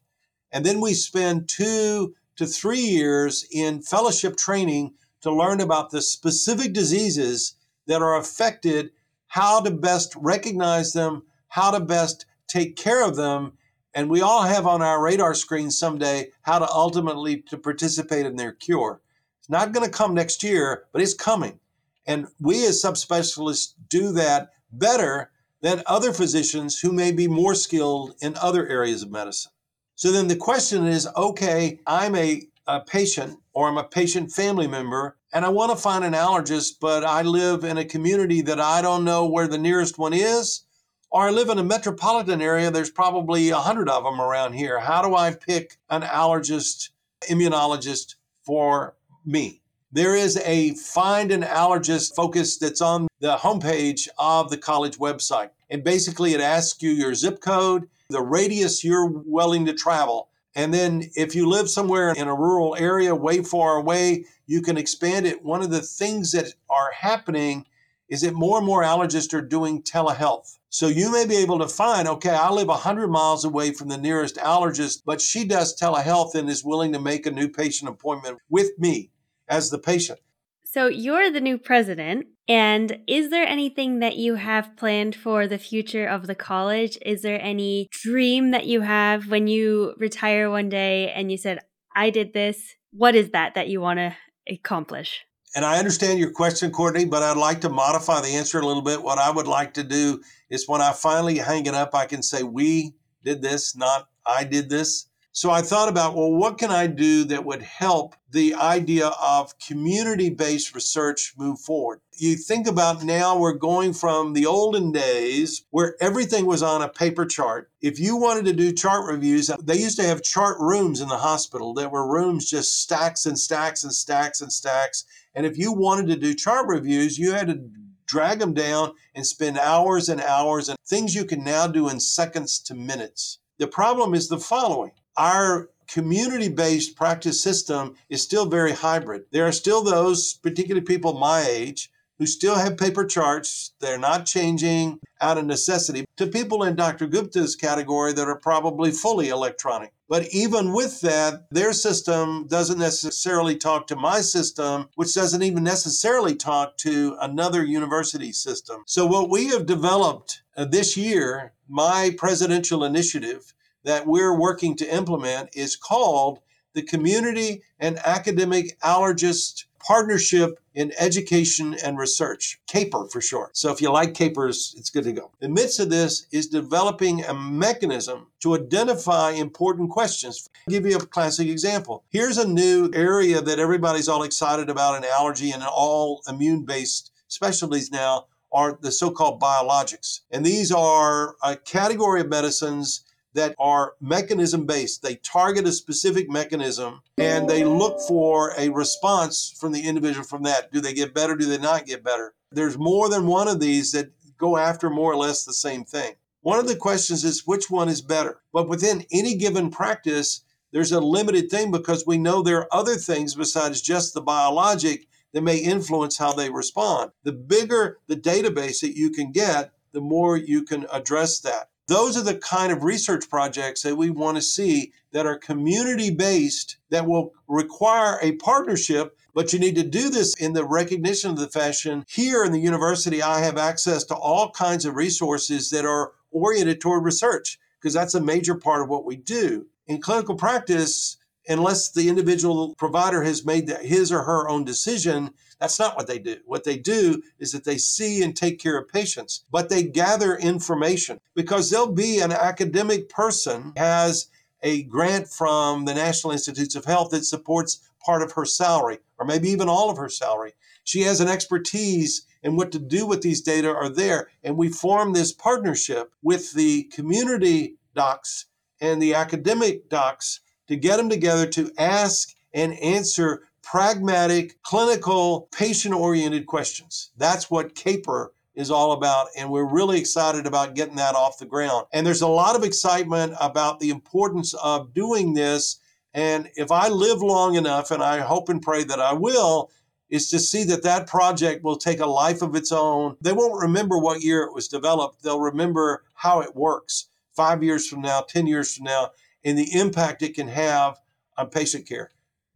And 0.52 0.66
then 0.66 0.82
we 0.82 0.94
spend 0.94 1.48
two 1.48 2.16
to 2.36 2.46
three 2.46 2.80
years 2.80 3.46
in 3.52 3.82
fellowship 3.82 4.36
training 4.38 4.96
to 5.22 5.32
learn 5.32 5.62
about 5.62 5.92
the 5.92 6.02
specific 6.02 6.74
diseases 6.74 7.56
that 7.86 8.02
are 8.02 8.18
affected, 8.18 8.92
how 9.28 9.62
to 9.62 9.72
best 9.72 10.16
recognize 10.16 10.94
them, 10.94 11.24
how 11.50 11.72
to 11.72 11.80
best 11.80 12.26
take 12.48 12.76
care 12.76 13.06
of 13.06 13.16
them. 13.16 13.54
And 13.94 14.10
we 14.10 14.22
all 14.22 14.44
have 14.44 14.66
on 14.66 14.82
our 14.82 15.02
radar 15.02 15.36
screen 15.36 15.70
someday 15.70 16.32
how 16.42 16.60
to 16.60 16.70
ultimately 16.70 17.42
to 17.44 17.58
participate 17.58 18.26
in 18.26 18.36
their 18.36 18.52
cure. 18.52 19.02
Not 19.50 19.72
going 19.72 19.86
to 19.86 19.92
come 19.92 20.14
next 20.14 20.44
year, 20.44 20.86
but 20.94 21.02
it's 21.02 21.16
coming. 21.16 21.60
And 22.06 22.28
we 22.40 22.66
as 22.68 22.82
subspecialists 22.82 23.74
do 23.90 24.12
that 24.14 24.52
better 24.72 25.32
than 25.62 25.84
other 25.88 26.14
physicians 26.14 26.80
who 26.80 26.94
may 26.94 27.12
be 27.12 27.28
more 27.28 27.56
skilled 27.56 28.14
in 28.22 28.36
other 28.38 28.68
areas 28.68 29.02
of 29.02 29.12
medicine. 29.12 29.52
So 29.96 30.12
then 30.12 30.28
the 30.28 30.36
question 30.36 30.88
is 30.88 31.10
okay, 31.18 31.82
I'm 31.86 32.16
a, 32.16 32.44
a 32.68 32.80
patient 32.82 33.40
or 33.54 33.68
I'm 33.68 33.78
a 33.78 33.84
patient 33.84 34.32
family 34.32 34.68
member 34.68 35.18
and 35.34 35.44
I 35.44 35.50
want 35.50 35.72
to 35.72 35.78
find 35.78 36.06
an 36.06 36.14
allergist, 36.14 36.76
but 36.80 37.04
I 37.04 37.24
live 37.24 37.64
in 37.64 37.78
a 37.78 37.86
community 37.86 38.42
that 38.42 38.60
I 38.60 38.82
don't 38.82 39.04
know 39.04 39.26
where 39.26 39.48
the 39.48 39.58
nearest 39.58 39.98
one 39.98 40.14
is. 40.14 40.64
Or 41.12 41.24
I 41.24 41.32
live 41.32 41.50
in 41.50 41.58
a 41.58 41.64
metropolitan 41.64 42.40
area, 42.40 42.70
there's 42.70 42.92
probably 42.92 43.50
a 43.50 43.58
hundred 43.58 43.90
of 43.90 44.04
them 44.04 44.22
around 44.22 44.54
here. 44.54 44.80
How 44.80 45.02
do 45.02 45.16
I 45.16 45.34
pick 45.34 45.78
an 45.90 46.04
allergist, 46.04 46.90
immunologist 47.28 48.16
for 48.44 48.96
me? 49.30 49.62
There 49.92 50.16
is 50.16 50.38
a 50.38 50.76
find 50.76 51.32
an 51.32 51.42
allergist 51.42 52.16
focus 52.16 52.58
that's 52.58 52.82
on 52.82 53.08
the 53.22 53.38
homepage 53.38 54.08
of 54.20 54.50
the 54.50 54.58
college 54.58 55.00
website. 55.00 55.50
And 55.70 55.84
basically, 55.84 56.34
it 56.34 56.42
asks 56.42 56.82
you 56.84 56.92
your 56.92 57.16
zip 57.16 57.42
code, 57.42 57.90
the 58.10 58.22
radius 58.22 58.84
you're 58.84 59.08
willing 59.08 59.66
to 59.66 59.74
travel. 59.74 60.30
And 60.56 60.74
then, 60.74 61.10
if 61.16 61.36
you 61.36 61.50
live 61.50 61.70
somewhere 61.70 62.12
in 62.12 62.28
a 62.28 62.36
rural 62.36 62.76
area 62.78 63.16
way 63.16 63.42
far 63.44 63.78
away, 63.78 64.26
you 64.46 64.62
can 64.62 64.78
expand 64.78 65.26
it. 65.26 65.44
One 65.44 65.62
of 65.62 65.72
the 65.72 65.82
things 65.82 66.34
that 66.34 66.54
are 66.70 66.92
happening 66.92 67.66
is 68.10 68.22
that 68.22 68.34
more 68.34 68.58
and 68.58 68.66
more 68.66 68.84
allergists 68.84 69.34
are 69.34 69.42
doing 69.42 69.82
telehealth. 69.82 70.58
So 70.70 70.88
you 70.88 71.12
may 71.12 71.26
be 71.26 71.38
able 71.38 71.60
to 71.60 71.68
find, 71.68 72.08
okay, 72.08 72.36
I 72.36 72.52
live 72.52 72.68
100 72.68 73.08
miles 73.08 73.44
away 73.44 73.72
from 73.72 73.88
the 73.88 73.98
nearest 73.98 74.36
allergist, 74.36 75.02
but 75.04 75.22
she 75.22 75.46
does 75.46 75.76
telehealth 75.76 76.36
and 76.36 76.48
is 76.48 76.64
willing 76.64 76.94
to 76.94 77.00
make 77.00 77.26
a 77.26 77.32
new 77.32 77.48
patient 77.48 77.90
appointment 77.90 78.40
with 78.50 78.78
me 78.78 79.10
as 79.50 79.70
the 79.70 79.80
patient. 79.80 80.20
So 80.66 80.88
you're 80.88 81.32
the 81.32 81.42
new 81.42 81.58
president. 81.58 82.28
And 82.48 83.00
is 83.08 83.30
there 83.30 83.48
anything 83.48 84.00
that 84.00 84.18
you 84.18 84.36
have 84.36 84.76
planned 84.78 85.16
for 85.16 85.48
the 85.48 85.58
future 85.58 86.08
of 86.08 86.28
the 86.28 86.36
college? 86.36 86.98
Is 87.04 87.22
there 87.22 87.42
any 87.42 87.90
dream 87.92 88.52
that 88.52 88.66
you 88.66 88.82
have 88.82 89.30
when 89.30 89.48
you 89.48 89.94
retire 89.98 90.50
one 90.50 90.70
day 90.70 91.12
and 91.12 91.32
you 91.32 91.38
said, 91.38 91.60
I 91.96 92.12
did 92.12 92.34
this? 92.34 92.76
What 92.92 93.16
is 93.16 93.32
that 93.32 93.56
that 93.56 93.68
you 93.68 93.82
want 93.82 93.98
to 93.98 94.16
accomplish? 94.48 95.26
And 95.56 95.66
I 95.66 95.80
understand 95.80 96.20
your 96.20 96.32
question, 96.32 96.72
Kortney, 96.72 97.10
but 97.10 97.24
I'd 97.24 97.38
like 97.38 97.62
to 97.62 97.70
modify 97.70 98.22
the 98.22 98.36
answer 98.36 98.60
a 98.60 98.66
little 98.66 98.84
bit. 98.84 99.02
What 99.02 99.18
I 99.18 99.32
would 99.32 99.48
like 99.48 99.74
to 99.76 99.84
do 99.84 100.22
is 100.50 100.68
when 100.68 100.82
I 100.82 100.92
finally 100.92 101.40
hang 101.40 101.66
it 101.66 101.74
up, 101.74 101.96
I 101.96 102.06
can 102.06 102.22
say, 102.22 102.44
We 102.44 102.94
did 103.24 103.42
this, 103.42 103.76
not 103.76 104.08
I 104.26 104.44
did 104.44 104.70
this. 104.70 105.09
So 105.40 105.50
I 105.50 105.62
thought 105.62 105.88
about, 105.88 106.16
well, 106.16 106.34
what 106.34 106.58
can 106.58 106.70
I 106.70 106.88
do 106.88 107.24
that 107.24 107.46
would 107.46 107.62
help 107.62 108.14
the 108.30 108.56
idea 108.56 109.08
of 109.22 109.58
community 109.58 110.30
based 110.30 110.76
research 110.76 111.34
move 111.38 111.62
forward? 111.62 112.02
You 112.18 112.36
think 112.36 112.68
about 112.68 113.06
now 113.06 113.38
we're 113.38 113.54
going 113.54 113.94
from 113.94 114.34
the 114.34 114.46
olden 114.46 114.92
days 114.92 115.64
where 115.70 115.96
everything 116.02 116.46
was 116.46 116.62
on 116.62 116.82
a 116.82 116.90
paper 116.90 117.26
chart. 117.26 117.72
If 117.80 118.02
you 118.02 118.18
wanted 118.18 118.44
to 118.48 118.54
do 118.54 118.74
chart 118.74 119.10
reviews, 119.10 119.50
they 119.64 119.78
used 119.78 119.98
to 120.00 120.06
have 120.06 120.22
chart 120.24 120.58
rooms 120.60 121.00
in 121.00 121.08
the 121.08 121.20
hospital. 121.20 121.74
There 121.74 121.88
were 121.88 122.12
rooms 122.12 122.50
just 122.50 122.82
stacks 122.82 123.26
and 123.26 123.40
stacks 123.40 123.86
and 123.86 123.94
stacks 123.94 124.42
and 124.42 124.52
stacks. 124.52 125.06
And 125.34 125.46
if 125.46 125.58
you 125.58 125.72
wanted 125.72 126.08
to 126.08 126.18
do 126.18 126.34
chart 126.34 126.68
reviews, 126.68 127.18
you 127.18 127.32
had 127.32 127.48
to 127.48 127.62
drag 128.06 128.40
them 128.40 128.54
down 128.54 128.92
and 129.16 129.26
spend 129.26 129.58
hours 129.58 130.10
and 130.10 130.20
hours 130.20 130.68
and 130.68 130.78
things 130.86 131.16
you 131.16 131.24
can 131.24 131.46
now 131.46 131.66
do 131.66 131.88
in 131.88 132.02
seconds 132.02 132.60
to 132.60 132.76
minutes. 132.76 133.40
The 133.58 133.68
problem 133.68 134.14
is 134.14 134.28
the 134.28 134.38
following 134.38 134.92
our 135.18 135.70
community 135.88 136.50
based 136.50 136.96
practice 136.96 137.42
system 137.42 137.96
is 138.10 138.22
still 138.22 138.46
very 138.46 138.74
hybrid. 138.74 139.24
There 139.32 139.48
are 139.48 139.52
still 139.52 139.84
those, 139.84 140.34
particularly 140.36 140.86
people 140.86 141.14
my 141.14 141.42
age, 141.42 141.90
who 142.20 142.26
still 142.26 142.56
have 142.56 142.78
paper 142.78 143.06
charts. 143.06 143.74
They're 143.80 143.98
not 143.98 144.26
changing 144.26 145.00
out 145.22 145.38
of 145.38 145.46
necessity 145.46 146.06
to 146.18 146.28
people 146.28 146.64
in 146.64 146.76
Dr. 146.76 147.08
Gupta's 147.08 147.56
category 147.56 148.14
that 148.14 148.28
are 148.28 148.38
probably 148.38 148.92
fully 148.92 149.30
electronic. 149.30 149.94
But 150.10 150.28
even 150.34 150.74
with 150.74 151.02
that, 151.02 151.46
their 151.52 151.72
system 151.72 152.48
doesn't 152.48 152.80
necessarily 152.80 153.56
talk 153.56 153.88
to 153.88 153.96
my 153.96 154.22
system, 154.22 154.90
which 154.96 155.14
doesn't 155.14 155.44
even 155.44 155.64
necessarily 155.64 156.36
talk 156.36 156.78
to 156.78 157.16
another 157.22 157.64
university 157.64 158.32
system. 158.32 158.84
So, 158.86 159.06
what 159.06 159.30
we 159.30 159.48
have 159.48 159.66
developed 159.66 160.42
uh, 160.58 160.66
this 160.66 160.98
year, 160.98 161.54
my 161.70 162.14
presidential 162.18 162.84
initiative 162.84 163.54
that 163.84 164.08
we're 164.08 164.38
working 164.38 164.76
to 164.78 164.96
implement, 164.96 165.50
is 165.56 165.76
called 165.76 166.40
the 166.74 166.82
Community 166.82 167.64
and 167.80 167.98
Academic 168.06 168.80
Allergist 168.82 169.66
Partnership 169.80 170.60
in 170.74 170.92
Education 171.00 171.76
and 171.84 171.98
Research, 171.98 172.60
CAAPER 172.70 173.10
for 173.12 173.22
short. 173.22 173.58
So 173.58 173.72
if 173.72 173.82
you 173.82 173.92
like 173.92 174.14
capers, 174.14 174.76
it's 174.78 174.90
good 174.90 175.06
to 175.06 175.14
go. 175.14 175.32
The 175.40 175.50
midst 175.50 175.80
of 175.80 175.90
this 175.90 176.28
is 176.32 176.48
developing 176.48 177.24
a 177.24 177.34
mechanism 177.34 178.28
to 178.42 178.56
identify 178.56 179.32
important 179.32 179.90
questions. 179.90 180.50
I'll 180.68 180.72
give 180.72 180.86
you 180.86 180.98
a 180.98 181.06
classic 181.06 181.48
example. 181.48 182.04
Here's 182.10 182.38
a 182.38 182.48
new 182.48 182.92
area 182.94 183.42
that 183.42 183.60
everybody's 183.60 184.10
all 184.10 184.24
excited 184.24 184.70
about 184.70 184.98
in 184.98 185.10
allergy 185.10 185.52
and 185.52 185.64
all 185.64 186.22
immune 186.28 186.66
based 186.66 187.12
specialties 187.28 187.92
now 187.92 188.26
are 188.52 188.78
the 188.82 188.92
so 188.92 189.12
called 189.12 189.40
biologics. 189.40 190.22
And 190.32 190.46
these 190.46 190.72
are 190.72 191.36
a 191.44 191.56
category 191.56 192.22
of 192.22 192.30
medicines 192.30 193.06
that 193.40 193.56
are 193.58 193.94
mechanism 194.02 194.66
based. 194.66 195.02
They 195.02 195.16
target 195.16 195.66
a 195.66 195.72
specific 195.72 196.30
mechanism 196.30 197.02
and 197.18 197.50
they 197.50 197.64
look 197.64 198.02
for 198.06 198.54
a 198.58 198.68
response 198.68 199.56
from 199.58 199.72
the 199.72 199.88
individual 199.88 200.26
from 200.26 200.44
that. 200.44 200.74
Do 200.74 200.82
they 200.82 200.94
get 200.94 201.14
better? 201.14 201.38
Do 201.38 201.46
they 201.46 201.58
not 201.58 201.86
get 201.86 202.04
better? 202.04 202.34
There's 202.52 202.78
more 202.78 203.10
than 203.10 203.28
one 203.28 203.48
of 203.48 203.62
these 203.62 203.94
that 203.94 204.12
go 204.38 204.58
after 204.58 204.90
more 204.90 205.14
or 205.14 205.16
less 205.16 205.46
the 205.46 205.54
same 205.54 205.86
thing. 205.86 206.16
One 206.42 206.60
of 206.60 206.68
the 206.68 206.76
questions 206.76 207.24
is 207.24 207.48
which 207.48 207.70
one 207.70 207.88
is 207.88 208.02
better? 208.02 208.42
But 208.52 208.68
within 208.68 209.06
any 209.10 209.36
given 209.36 209.72
practice, 209.72 210.44
there's 210.74 210.92
a 210.92 211.00
limited 211.00 211.50
thing 211.50 211.72
because 211.72 212.06
we 212.06 212.18
know 212.18 212.42
there 212.42 212.60
are 212.60 212.74
other 212.74 212.96
things 212.96 213.36
besides 213.36 213.82
just 213.82 214.14
the 214.14 214.22
biologic 214.22 215.08
that 215.34 215.44
may 215.44 215.58
influence 215.58 216.18
how 216.18 216.34
they 216.34 216.50
respond. 216.50 217.12
The 217.24 217.32
bigger 217.32 218.00
the 218.08 218.18
database 218.18 218.82
that 218.82 218.98
you 218.98 219.12
can 219.12 219.32
get, 219.32 219.72
the 219.94 220.02
more 220.02 220.36
you 220.36 220.64
can 220.64 220.86
address 220.92 221.40
that. 221.40 221.70
Those 221.90 222.16
are 222.16 222.24
the 222.24 222.38
kind 222.38 222.72
of 222.72 222.84
research 222.84 223.28
projects 223.32 223.82
that 223.82 223.96
we 223.96 224.12
want 224.12 224.38
to 224.38 224.44
see 224.44 224.94
that 225.12 225.26
are 225.26 225.36
community 225.36 226.12
based, 226.12 226.78
that 226.92 227.08
will 227.08 227.34
require 227.48 228.20
a 228.22 228.34
partnership. 228.34 229.18
But 229.34 229.54
you 229.54 229.60
need 229.60 229.76
to 229.76 229.84
do 229.84 230.12
this 230.12 230.36
in 230.40 230.54
the 230.54 230.64
recognition 230.64 231.32
of 231.32 231.38
the 231.38 231.48
fashion. 231.48 232.06
Here 232.08 232.44
in 232.44 232.52
the 232.52 232.60
university, 232.60 233.24
I 233.24 233.40
have 233.40 233.58
access 233.58 234.04
to 234.06 234.16
all 234.16 234.52
kinds 234.52 234.86
of 234.86 234.96
resources 234.96 235.72
that 235.72 235.84
are 235.84 236.12
oriented 236.30 236.80
toward 236.80 237.04
research, 237.04 237.60
because 237.82 237.96
that's 237.96 238.14
a 238.14 238.22
major 238.22 238.54
part 238.54 238.84
of 238.84 238.90
what 238.90 239.04
we 239.04 239.16
do. 239.16 239.66
In 239.88 240.00
clinical 240.00 240.36
practice, 240.36 241.18
unless 241.48 241.90
the 241.90 242.08
individual 242.08 242.76
provider 242.76 243.24
has 243.24 243.44
made 243.44 243.68
his 243.82 244.12
or 244.12 244.22
her 244.22 244.48
own 244.48 244.64
decision, 244.64 245.32
that's 245.60 245.80
not 245.80 245.98
what 245.98 246.08
they 246.08 246.20
do. 246.20 246.38
What 246.46 246.64
they 246.64 246.78
do 246.78 247.22
is 247.38 247.52
that 247.52 247.66
they 247.66 247.78
see 247.78 248.24
and 248.24 248.36
take 248.36 248.60
care 248.60 248.78
of 248.78 248.88
patients, 248.88 249.44
but 249.52 249.70
they 249.70 249.84
gather 249.84 250.36
information 250.36 251.20
because 251.36 251.70
there'll 251.70 251.92
be 251.92 252.20
an 252.20 252.32
academic 252.32 253.10
person 253.10 253.74
has 253.76 254.28
a 254.64 254.84
grant 254.84 255.28
from 255.28 255.86
the 255.86 255.94
National 255.94 256.32
Institutes 256.32 256.76
of 256.76 256.86
Health 256.86 257.12
that 257.12 257.26
supports 257.26 257.82
part 258.04 258.22
of 258.22 258.34
her 258.34 258.46
salary 258.46 259.00
or 259.18 259.26
maybe 259.26 259.50
even 259.50 259.70
all 259.70 259.90
of 259.90 259.98
her 259.98 260.10
salary. 260.10 260.54
She 260.84 261.02
has 261.02 261.20
an 261.20 261.28
expertise 261.28 262.26
in 262.42 262.56
what 262.56 262.72
to 262.72 262.80
do 262.80 263.06
with 263.06 263.22
these 263.22 263.42
data 263.42 263.70
are 263.70 263.90
there 263.90 264.30
and 264.44 264.58
we 264.58 264.70
form 264.70 265.12
this 265.12 265.34
partnership 265.34 266.14
with 266.24 266.54
the 266.54 266.84
community 266.84 267.76
docs 267.94 268.46
and 268.80 269.02
the 269.02 269.14
academic 269.14 269.90
docs 269.90 270.40
to 270.68 270.78
get 270.78 270.98
them 270.98 271.10
together 271.10 271.46
to 271.48 271.72
ask 271.78 272.34
and 272.54 272.74
answer 272.80 273.44
pragmatic, 273.70 274.60
clinical, 274.64 275.48
patient 275.52 275.94
oriented 275.94 276.48
questions. 276.48 277.12
That's 277.18 277.52
what 277.52 277.76
CAAPER 277.76 278.30
is 278.56 278.72
all 278.72 278.94
about. 278.94 279.28
And 279.38 279.52
we're 279.52 279.72
really 279.72 280.00
excited 280.00 280.48
about 280.48 280.74
getting 280.74 280.96
that 280.96 281.14
off 281.14 281.38
the 281.38 281.46
ground. 281.46 281.86
And 281.94 282.06
there's 282.06 282.24
a 282.24 282.28
lot 282.28 282.56
of 282.56 282.64
excitement 282.64 283.34
about 283.40 283.80
the 283.80 283.92
importance 283.92 284.56
of 284.56 284.96
doing 284.96 285.36
this. 285.36 285.80
And 286.16 286.50
if 286.56 286.72
I 286.72 286.88
live 286.88 287.22
long 287.22 287.56
enough, 287.56 287.92
and 287.92 288.02
I 288.02 288.22
hope 288.22 288.50
and 288.50 288.60
pray 288.60 288.84
that 288.86 289.00
I 289.00 289.14
will, 289.14 289.70
is 290.10 290.32
to 290.32 290.40
see 290.40 290.64
that 290.64 290.82
that 290.82 291.06
project 291.06 291.64
will 291.64 291.78
take 291.78 292.00
a 292.00 292.08
life 292.08 292.42
of 292.42 292.56
its 292.56 292.72
own. 292.72 293.18
They 293.22 293.34
won't 293.34 293.62
remember 293.62 294.00
what 294.00 294.24
year 294.24 294.42
it 294.42 294.54
was 294.56 294.68
developed, 294.68 295.22
they'll 295.22 295.40
remember 295.40 296.04
how 296.16 296.42
it 296.42 296.56
works 296.56 297.10
five 297.36 297.62
years 297.62 297.88
from 297.88 298.02
now, 298.02 298.22
10 298.22 298.48
years 298.48 298.76
from 298.76 298.86
now, 298.86 299.12
and 299.44 299.56
the 299.56 299.78
impact 299.78 300.24
it 300.24 300.34
can 300.34 300.48
have 300.48 301.00
on 301.38 301.50
patient 301.50 301.88
care. 301.88 302.10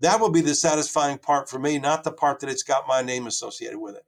That 0.03 0.19
will 0.19 0.29
be 0.29 0.41
the 0.41 0.53
satisfying 0.53 1.17
part 1.17 1.49
for 1.49 1.57
me, 1.57 1.79
not 1.79 2.03
the 2.03 2.11
part 2.11 2.41
that 2.41 2.49
it's 2.49 2.61
got 2.61 2.89
my 2.89 3.01
name 3.01 3.25
associated 3.25 3.79
with 3.79 3.95
it. 3.95 4.03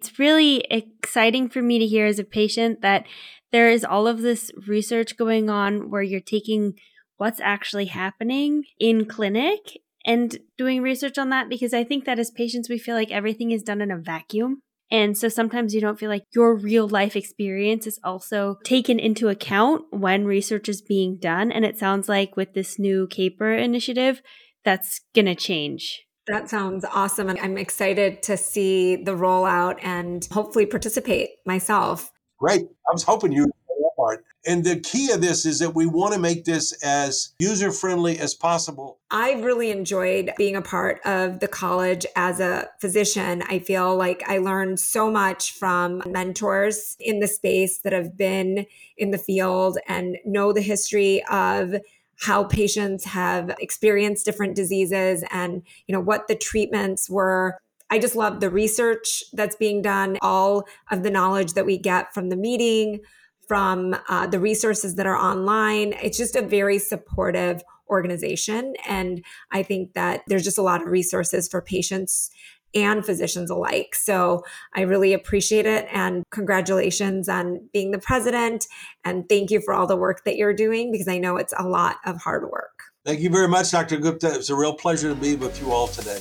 It's 0.00 0.18
really 0.18 0.66
exciting 0.68 1.48
for 1.48 1.62
me 1.62 1.78
to 1.78 1.86
hear 1.86 2.04
as 2.04 2.18
a 2.18 2.24
patient 2.24 2.82
that 2.82 3.06
there 3.52 3.70
is 3.70 3.84
all 3.84 4.08
of 4.08 4.22
this 4.22 4.50
research 4.66 5.16
going 5.16 5.48
on 5.48 5.88
where 5.88 6.02
you're 6.02 6.20
taking 6.20 6.74
what's 7.16 7.40
actually 7.40 7.86
happening 7.86 8.64
in 8.80 9.06
clinic 9.06 9.78
and 10.04 10.36
doing 10.58 10.82
research 10.82 11.16
on 11.16 11.30
that 11.30 11.48
because 11.48 11.72
I 11.72 11.84
think 11.84 12.06
that 12.06 12.18
as 12.18 12.32
patients, 12.32 12.68
we 12.68 12.76
feel 12.76 12.96
like 12.96 13.12
everything 13.12 13.52
is 13.52 13.62
done 13.62 13.80
in 13.80 13.92
a 13.92 13.98
vacuum. 13.98 14.62
And 14.90 15.16
so 15.16 15.28
sometimes 15.28 15.74
you 15.74 15.80
don't 15.80 15.98
feel 15.98 16.10
like 16.10 16.24
your 16.34 16.56
real 16.56 16.88
life 16.88 17.14
experience 17.14 17.86
is 17.86 18.00
also 18.04 18.56
taken 18.64 18.98
into 18.98 19.28
account 19.28 19.84
when 19.90 20.24
research 20.24 20.68
is 20.68 20.82
being 20.82 21.18
done. 21.18 21.50
And 21.50 21.64
it 21.64 21.78
sounds 21.78 22.08
like 22.08 22.36
with 22.36 22.54
this 22.54 22.78
new 22.78 23.08
CAAPER 23.08 23.62
initiative, 23.62 24.22
that's 24.66 25.00
going 25.14 25.26
to 25.26 25.34
change. 25.34 26.02
That 26.26 26.50
sounds 26.50 26.84
awesome. 26.84 27.30
And 27.30 27.38
I'm 27.38 27.56
excited 27.56 28.22
to 28.24 28.36
see 28.36 28.96
the 28.96 29.12
rollout 29.12 29.78
and 29.80 30.26
hopefully 30.32 30.66
participate 30.66 31.30
myself. 31.46 32.10
Great. 32.38 32.62
I 32.62 32.92
was 32.92 33.04
hoping 33.04 33.30
you 33.32 33.42
would 33.42 33.52
play 33.66 33.76
that 33.78 33.92
part. 33.96 34.24
And 34.44 34.64
the 34.64 34.78
key 34.80 35.10
of 35.12 35.20
this 35.20 35.46
is 35.46 35.60
that 35.60 35.74
we 35.74 35.86
want 35.86 36.14
to 36.14 36.20
make 36.20 36.44
this 36.44 36.72
as 36.84 37.32
user 37.38 37.70
friendly 37.70 38.18
as 38.18 38.34
possible. 38.34 38.98
I've 39.10 39.44
really 39.44 39.70
enjoyed 39.70 40.32
being 40.36 40.56
a 40.56 40.62
part 40.62 41.00
of 41.04 41.40
the 41.40 41.48
college 41.48 42.04
as 42.16 42.40
a 42.40 42.68
physician. 42.80 43.42
I 43.48 43.60
feel 43.60 43.96
like 43.96 44.22
I 44.26 44.38
learned 44.38 44.80
so 44.80 45.10
much 45.10 45.52
from 45.52 46.02
mentors 46.06 46.96
in 47.00 47.20
the 47.20 47.28
space 47.28 47.78
that 47.80 47.92
have 47.92 48.16
been 48.16 48.66
in 48.96 49.12
the 49.12 49.18
field 49.18 49.78
and 49.86 50.16
know 50.24 50.52
the 50.52 50.60
history 50.60 51.24
of 51.30 51.74
how 52.20 52.44
patients 52.44 53.04
have 53.04 53.54
experienced 53.60 54.24
different 54.24 54.54
diseases 54.54 55.22
and 55.30 55.62
you 55.86 55.92
know 55.92 56.00
what 56.00 56.28
the 56.28 56.36
treatments 56.36 57.10
were. 57.10 57.58
I 57.90 57.98
just 57.98 58.16
love 58.16 58.40
the 58.40 58.50
research 58.50 59.22
that's 59.32 59.56
being 59.56 59.80
done. 59.80 60.18
All 60.22 60.66
of 60.90 61.02
the 61.02 61.10
knowledge 61.10 61.52
that 61.52 61.66
we 61.66 61.78
get 61.78 62.12
from 62.12 62.30
the 62.30 62.36
meeting 62.36 63.00
from 63.46 63.96
uh, 64.08 64.26
the 64.26 64.40
resources 64.40 64.96
that 64.96 65.06
are 65.06 65.16
online. 65.16 65.94
It's 66.02 66.18
just 66.18 66.34
a 66.34 66.42
very 66.42 66.80
supportive 66.80 67.62
organization. 67.88 68.74
And 68.86 69.24
i 69.52 69.62
think 69.62 69.94
that 69.94 70.22
there's 70.26 70.44
just 70.44 70.58
a 70.58 70.62
lot 70.62 70.82
of 70.82 70.88
resources 70.88 71.48
for 71.48 71.62
patients 71.62 72.30
and 72.74 73.04
physicians 73.04 73.50
alike. 73.50 73.94
So 73.94 74.42
I 74.74 74.82
really 74.82 75.12
appreciate 75.12 75.66
it. 75.66 75.86
And 75.90 76.22
congratulations 76.30 77.28
on 77.28 77.68
being 77.72 77.90
the 77.90 77.98
president. 77.98 78.66
And 79.04 79.28
thank 79.28 79.50
you 79.50 79.60
for 79.60 79.72
all 79.74 79.86
the 79.86 79.96
work 79.96 80.24
that 80.24 80.36
you're 80.36 80.54
doing 80.54 80.92
because 80.92 81.08
I 81.08 81.18
know 81.18 81.36
it's 81.36 81.54
a 81.56 81.66
lot 81.66 81.96
of 82.04 82.18
hard 82.18 82.44
work. 82.50 82.72
Thank 83.04 83.20
you 83.20 83.30
very 83.30 83.48
much, 83.48 83.70
Dr. 83.70 83.98
Gupta. 83.98 84.34
It's 84.34 84.50
a 84.50 84.56
real 84.56 84.74
pleasure 84.74 85.08
to 85.08 85.14
be 85.14 85.36
with 85.36 85.60
you 85.62 85.70
all 85.70 85.86
today. 85.86 86.20